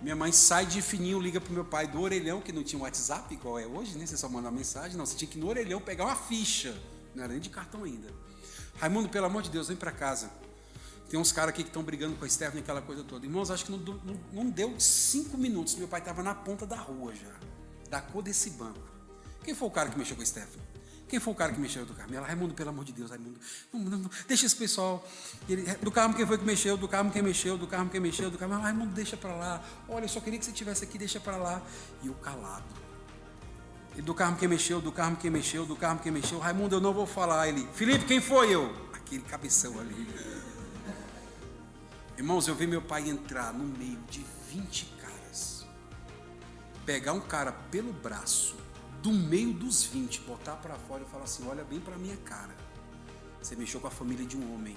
[0.00, 3.32] Minha mãe sai de fininho, liga pro meu pai do orelhão, que não tinha WhatsApp
[3.34, 4.06] igual é hoje, né?
[4.06, 4.96] Você só manda uma mensagem.
[4.96, 6.78] Não, você tinha que ir no orelhão pegar uma ficha.
[7.14, 8.08] Não era nem de cartão ainda.
[8.78, 10.30] Raimundo, pelo amor de Deus, vem para casa.
[11.08, 13.24] Tem uns caras aqui que estão brigando com a Stephanie, aquela coisa toda.
[13.24, 15.74] Irmãos, acho que não, não, não deu cinco minutos.
[15.76, 17.32] Meu pai estava na ponta da rua já,
[17.88, 18.80] da cor desse banco.
[19.42, 20.75] Quem foi o cara que mexeu com a Stephanie?
[21.08, 22.12] Quem foi o cara que mexeu do carro?
[22.12, 23.38] Ela, Raimundo, pelo amor de Deus, Raimundo.
[23.72, 25.06] Não, não, deixa esse pessoal.
[25.48, 28.28] Ele, do carro quem foi que mexeu, do carro quem mexeu, do carro quem mexeu,
[28.28, 28.54] do carro.
[28.54, 29.62] Ela, Raimundo, deixa para lá.
[29.88, 31.62] Olha, eu só queria que você estivesse aqui, deixa para lá.
[32.02, 32.64] E o calado.
[33.92, 36.40] Ele, do carro quem mexeu, do carro quem mexeu, do carro quem mexeu.
[36.40, 37.46] Raimundo, eu não vou falar.
[37.48, 38.74] Ele, Felipe, quem foi eu?
[38.92, 40.08] Aquele cabeção ali.
[42.18, 45.64] Irmãos, eu vi meu pai entrar no meio de 20 caras.
[46.84, 48.65] Pegar um cara pelo braço
[49.02, 52.54] do meio dos 20, botar para fora e falar assim: olha bem para minha cara.
[53.40, 54.76] Você mexeu com a família de um homem.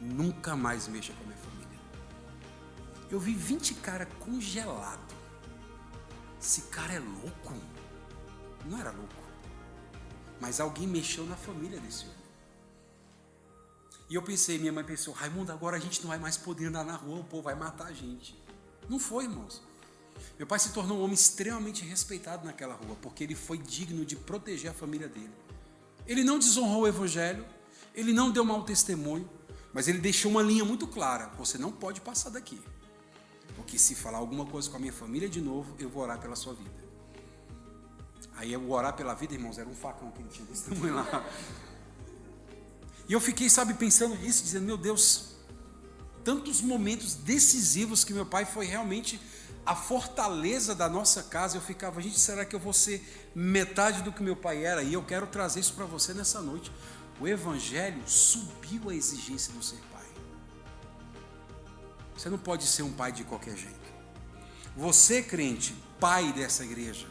[0.00, 1.78] Nunca mais mexa com a minha família.
[3.10, 5.14] Eu vi 20 cara congelado.
[6.40, 7.54] Esse cara é louco.
[8.66, 9.14] Não era louco.
[10.40, 12.18] Mas alguém mexeu na família desse homem.
[14.10, 16.84] E eu pensei, minha mãe pensou, Raimundo, agora a gente não vai mais poder andar
[16.84, 18.40] na rua, o povo vai matar a gente.
[18.88, 19.62] Não foi, irmãos.
[20.38, 24.16] Meu pai se tornou um homem extremamente respeitado naquela rua, porque ele foi digno de
[24.16, 25.32] proteger a família dele.
[26.06, 27.44] Ele não desonrou o evangelho,
[27.94, 29.28] ele não deu mau testemunho,
[29.72, 32.60] mas ele deixou uma linha muito clara: você não pode passar daqui.
[33.56, 36.36] Porque se falar alguma coisa com a minha família de novo, eu vou orar pela
[36.36, 36.88] sua vida.
[38.36, 41.28] Aí eu orar pela vida, irmãos, era um facão que ele tinha desse tamanho lá.
[43.08, 45.34] E eu fiquei, sabe, pensando nisso, dizendo, meu Deus,
[46.22, 49.20] tantos momentos decisivos que meu pai foi realmente
[49.68, 54.10] a fortaleza da nossa casa, eu ficava, gente, será que eu vou ser metade do
[54.10, 54.82] que meu pai era?
[54.82, 56.72] E eu quero trazer isso para você nessa noite.
[57.20, 60.06] O Evangelho subiu a exigência do ser pai.
[62.16, 63.92] Você não pode ser um pai de qualquer jeito.
[64.74, 67.06] Você, crente, pai dessa igreja,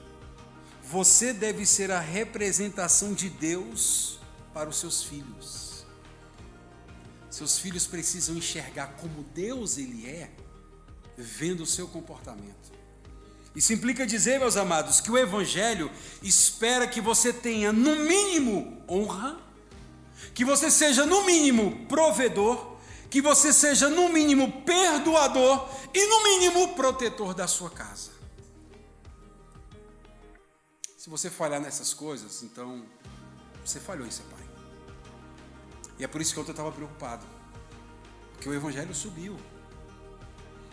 [0.82, 4.20] você deve ser a representação de Deus
[4.52, 5.86] para os seus filhos.
[7.30, 10.32] Seus filhos precisam enxergar como Deus ele é
[11.18, 12.78] vendo o seu comportamento.
[13.56, 15.90] Isso implica dizer, meus amados, que o Evangelho
[16.22, 19.40] espera que você tenha, no mínimo, honra,
[20.36, 22.78] que você seja, no mínimo, provedor,
[23.10, 28.12] que você seja, no mínimo, perdoador e, no mínimo, protetor da sua casa.
[30.96, 32.86] Se você falhar nessas coisas, então
[33.66, 34.48] você falhou em ser pai.
[35.98, 37.26] E é por isso que eu estava preocupado,
[38.34, 39.36] porque o Evangelho subiu.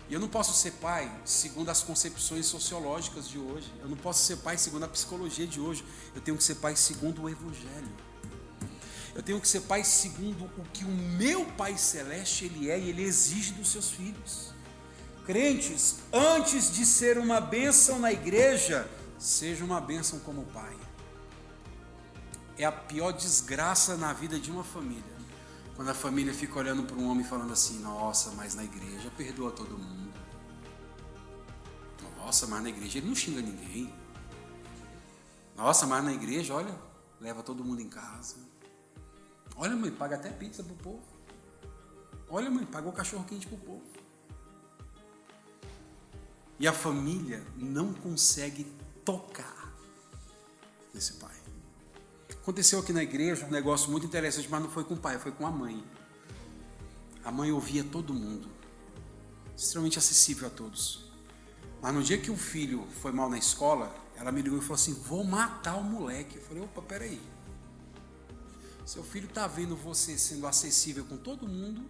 [0.09, 3.73] E eu não posso ser pai segundo as concepções sociológicas de hoje.
[3.81, 5.85] Eu não posso ser pai segundo a psicologia de hoje.
[6.15, 7.93] Eu tenho que ser pai segundo o Evangelho.
[9.15, 12.91] Eu tenho que ser pai segundo o que o meu Pai Celeste ele é e
[12.91, 14.53] ele exige dos seus filhos.
[15.25, 20.77] Crentes, antes de ser uma bênção na igreja, seja uma bênção como pai.
[22.59, 25.15] É a pior desgraça na vida de uma família
[25.77, 29.51] quando a família fica olhando para um homem falando assim: Nossa, mas na igreja perdoa
[29.51, 29.94] todo mundo.
[32.25, 33.93] Nossa, mas na igreja ele não xinga ninguém.
[35.55, 36.75] Nossa, mas na igreja, olha,
[37.21, 38.37] leva todo mundo em casa.
[39.57, 41.05] Olha, mãe, paga até pizza pro povo.
[42.31, 43.85] Olha, mãe, pagou cachorro quente pro povo.
[46.59, 48.65] E a família não consegue
[49.05, 49.71] tocar
[50.95, 51.37] nesse pai.
[52.31, 55.31] Aconteceu aqui na igreja um negócio muito interessante, mas não foi com o pai, foi
[55.31, 55.85] com a mãe.
[57.23, 58.49] A mãe ouvia todo mundo,
[59.55, 61.14] extremamente acessível a todos.
[61.85, 64.77] Mas no dia que o filho foi mal na escola, ela me ligou e falou
[64.77, 66.37] assim: Vou matar o moleque.
[66.37, 67.21] Eu falei: opa, peraí.
[68.87, 71.85] Seu filho está vendo você sendo acessível com todo mundo,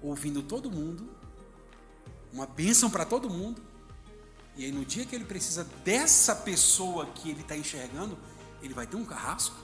[0.00, 1.10] ouvindo todo mundo,
[2.32, 3.60] uma bênção para todo mundo.
[4.56, 8.16] E aí, no dia que ele precisa dessa pessoa que ele está enxergando,
[8.62, 9.56] ele vai ter um carrasco?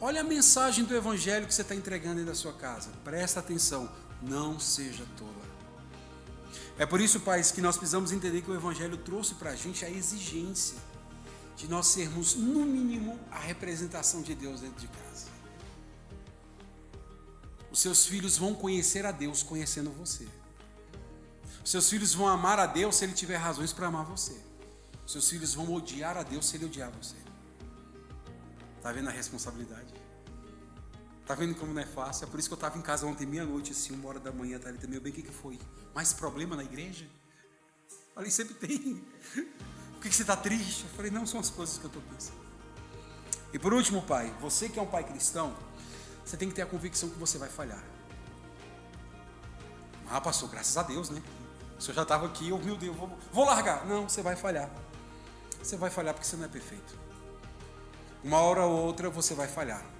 [0.00, 2.88] Olha a mensagem do evangelho que você está entregando dentro da sua casa.
[3.04, 3.90] Presta atenção,
[4.22, 5.47] não seja tola.
[6.78, 9.84] É por isso, pais, que nós precisamos entender que o evangelho trouxe para a gente
[9.84, 10.78] a exigência
[11.56, 15.26] de nós sermos, no mínimo, a representação de Deus dentro de casa.
[17.70, 20.26] Os seus filhos vão conhecer a Deus conhecendo você.
[21.64, 24.40] Os seus filhos vão amar a Deus se ele tiver razões para amar você.
[25.04, 27.16] Os seus filhos vão odiar a Deus se ele odiar você.
[28.76, 29.97] Está vendo a responsabilidade?
[31.28, 32.24] Está vendo como não é fácil?
[32.24, 34.58] É por isso que eu estava em casa ontem, meia-noite, assim, uma hora da manhã,
[34.58, 34.98] tá ali também.
[34.98, 35.58] bem, o que, que foi?
[35.94, 37.06] Mais problema na igreja?
[38.14, 39.04] Falei, sempre tem.
[39.92, 40.84] Por que, que você está triste?
[40.84, 42.38] Eu falei, não, são as coisas que eu estou pensando.
[43.52, 45.54] E por último, pai, você que é um pai cristão,
[46.24, 47.84] você tem que ter a convicção que você vai falhar.
[50.08, 51.22] Ah, pastor, graças a Deus, né?
[51.78, 53.84] O senhor já estava aqui, eu, meu Deus, vou, vou largar.
[53.84, 54.70] Não, você vai falhar.
[55.62, 56.98] Você vai falhar porque você não é perfeito.
[58.24, 59.97] Uma hora ou outra você vai falhar.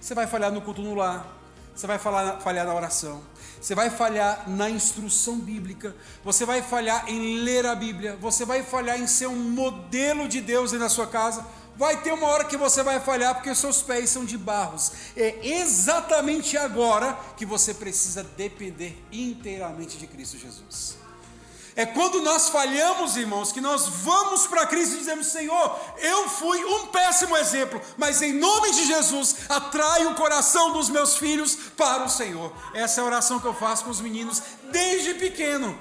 [0.00, 1.26] Você vai falhar no culto no lar.
[1.74, 3.22] Você vai falhar, falhar na oração.
[3.60, 5.94] Você vai falhar na instrução bíblica.
[6.24, 8.16] Você vai falhar em ler a Bíblia.
[8.20, 11.46] Você vai falhar em ser um modelo de Deus na sua casa.
[11.76, 14.90] Vai ter uma hora que você vai falhar porque os seus pés são de barros.
[15.16, 20.96] É exatamente agora que você precisa depender inteiramente de Cristo Jesus.
[21.78, 26.64] É quando nós falhamos, irmãos, que nós vamos para Cristo e dizemos: Senhor, eu fui
[26.64, 32.02] um péssimo exemplo, mas em nome de Jesus, atrai o coração dos meus filhos para
[32.02, 32.52] o Senhor.
[32.74, 35.78] Essa é a oração que eu faço com os meninos desde pequeno.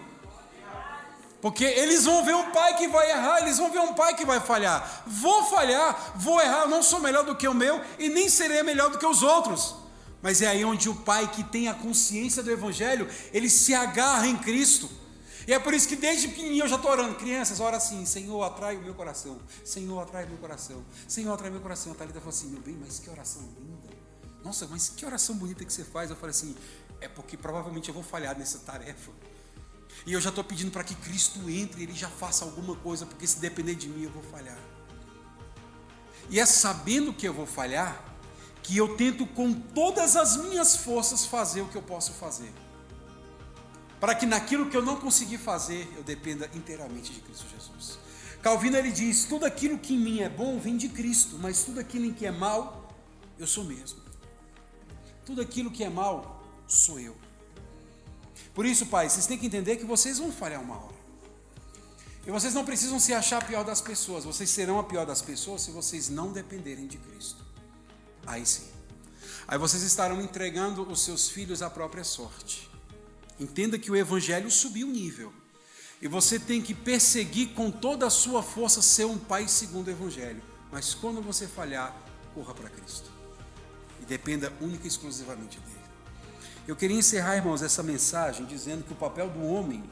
[1.41, 4.23] Porque eles vão ver um pai que vai errar, eles vão ver um pai que
[4.23, 5.01] vai falhar.
[5.07, 8.61] Vou falhar, vou errar, eu não sou melhor do que o meu e nem serei
[8.61, 9.73] melhor do que os outros.
[10.21, 14.27] Mas é aí onde o pai que tem a consciência do Evangelho, ele se agarra
[14.27, 15.06] em Cristo.
[15.47, 17.15] E é por isso que desde pequenininho eu já estou orando.
[17.15, 19.39] Crianças, ora assim: Senhor, atrai o meu coração.
[19.63, 20.83] Senhor, atrai o meu coração.
[21.07, 21.93] Senhor, atrai o meu coração.
[21.93, 23.95] A Thalita falou assim: Meu bem, mas que oração linda.
[24.43, 26.09] Nossa, mas que oração bonita que você faz.
[26.09, 26.53] Eu falei assim:
[26.99, 29.09] É porque provavelmente eu vou falhar nessa tarefa.
[30.05, 33.25] E eu já estou pedindo para que Cristo entre, Ele já faça alguma coisa, porque
[33.25, 34.59] se depender de mim eu vou falhar.
[36.29, 38.03] E é sabendo que eu vou falhar,
[38.61, 42.53] que eu tento com todas as minhas forças fazer o que eu posso fazer
[43.99, 47.99] para que naquilo que eu não consegui fazer, eu dependa inteiramente de Cristo Jesus.
[48.41, 51.79] Calvino ele diz: tudo aquilo que em mim é bom vem de Cristo, mas tudo
[51.79, 52.93] aquilo em que é mal,
[53.37, 53.99] eu sou mesmo.
[55.25, 57.15] Tudo aquilo que é mal, sou eu.
[58.53, 60.97] Por isso, pai, vocês têm que entender que vocês vão falhar uma hora.
[62.25, 65.21] E vocês não precisam se achar a pior das pessoas, vocês serão a pior das
[65.21, 67.43] pessoas se vocês não dependerem de Cristo.
[68.25, 68.67] Aí sim.
[69.47, 72.66] Aí vocês estarão entregando os seus filhos à própria sorte.
[73.39, 75.31] Entenda que o evangelho subiu o nível.
[76.01, 79.91] E você tem que perseguir com toda a sua força ser um pai segundo o
[79.91, 80.41] evangelho.
[80.71, 81.95] Mas quando você falhar,
[82.33, 83.09] corra para Cristo.
[84.01, 85.77] E dependa única e exclusivamente dele.
[86.67, 89.83] Eu queria encerrar, irmãos, essa mensagem dizendo que o papel do homem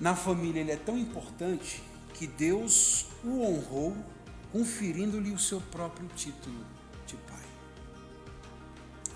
[0.00, 3.96] na família ele é tão importante que Deus o honrou
[4.52, 6.64] conferindo-lhe o seu próprio título
[7.06, 7.42] de pai.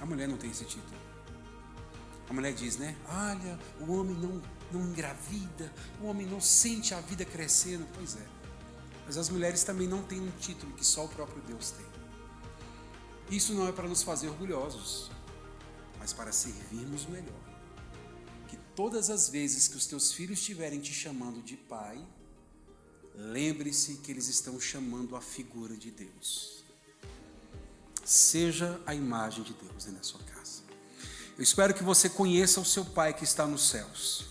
[0.01, 1.08] A mulher não tem esse título.
[2.29, 2.97] A mulher diz, né?
[3.09, 7.87] Olha, o homem não, não engravida, o homem não sente a vida crescendo.
[7.95, 8.27] Pois é.
[9.07, 11.87] Mas as mulheres também não têm um título que só o próprio Deus tem.
[13.31, 15.11] Isso não é para nos fazer orgulhosos,
[15.99, 17.41] mas para servirmos melhor.
[18.47, 22.03] Que todas as vezes que os teus filhos estiverem te chamando de pai,
[23.15, 26.65] lembre-se que eles estão chamando a figura de Deus.
[28.05, 30.38] Seja a imagem de Deus na sua casa.
[31.39, 34.25] Eu espero que você conheça o seu Pai que está nos céus.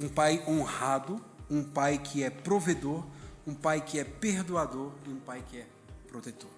[0.00, 3.04] Um Pai honrado, um Pai que é provedor,
[3.46, 5.66] um Pai que é perdoador e um Pai que é
[6.08, 6.50] protetor.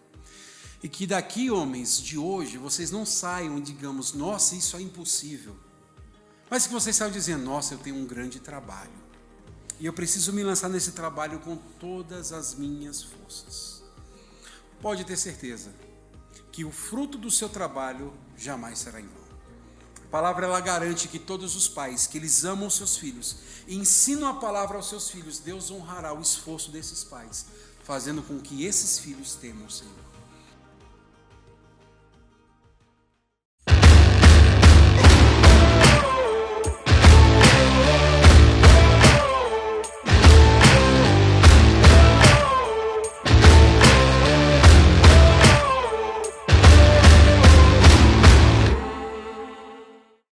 [0.85, 5.57] E que daqui, homens, de hoje, vocês não saiam, digamos, nossa, isso é impossível.
[6.49, 9.03] Mas que vocês saiam dizendo, nossa, eu tenho um grande trabalho.
[9.81, 13.83] E eu preciso me lançar nesse trabalho com todas as minhas forças.
[14.81, 15.75] Pode ter certeza
[16.53, 19.22] que o fruto do seu trabalho jamais será em vão
[20.13, 23.37] palavra ela garante que todos os pais que eles amam seus filhos
[23.67, 27.47] e ensinam a palavra aos seus filhos, Deus honrará o esforço desses pais,
[27.83, 30.02] fazendo com que esses filhos temam o Senhor.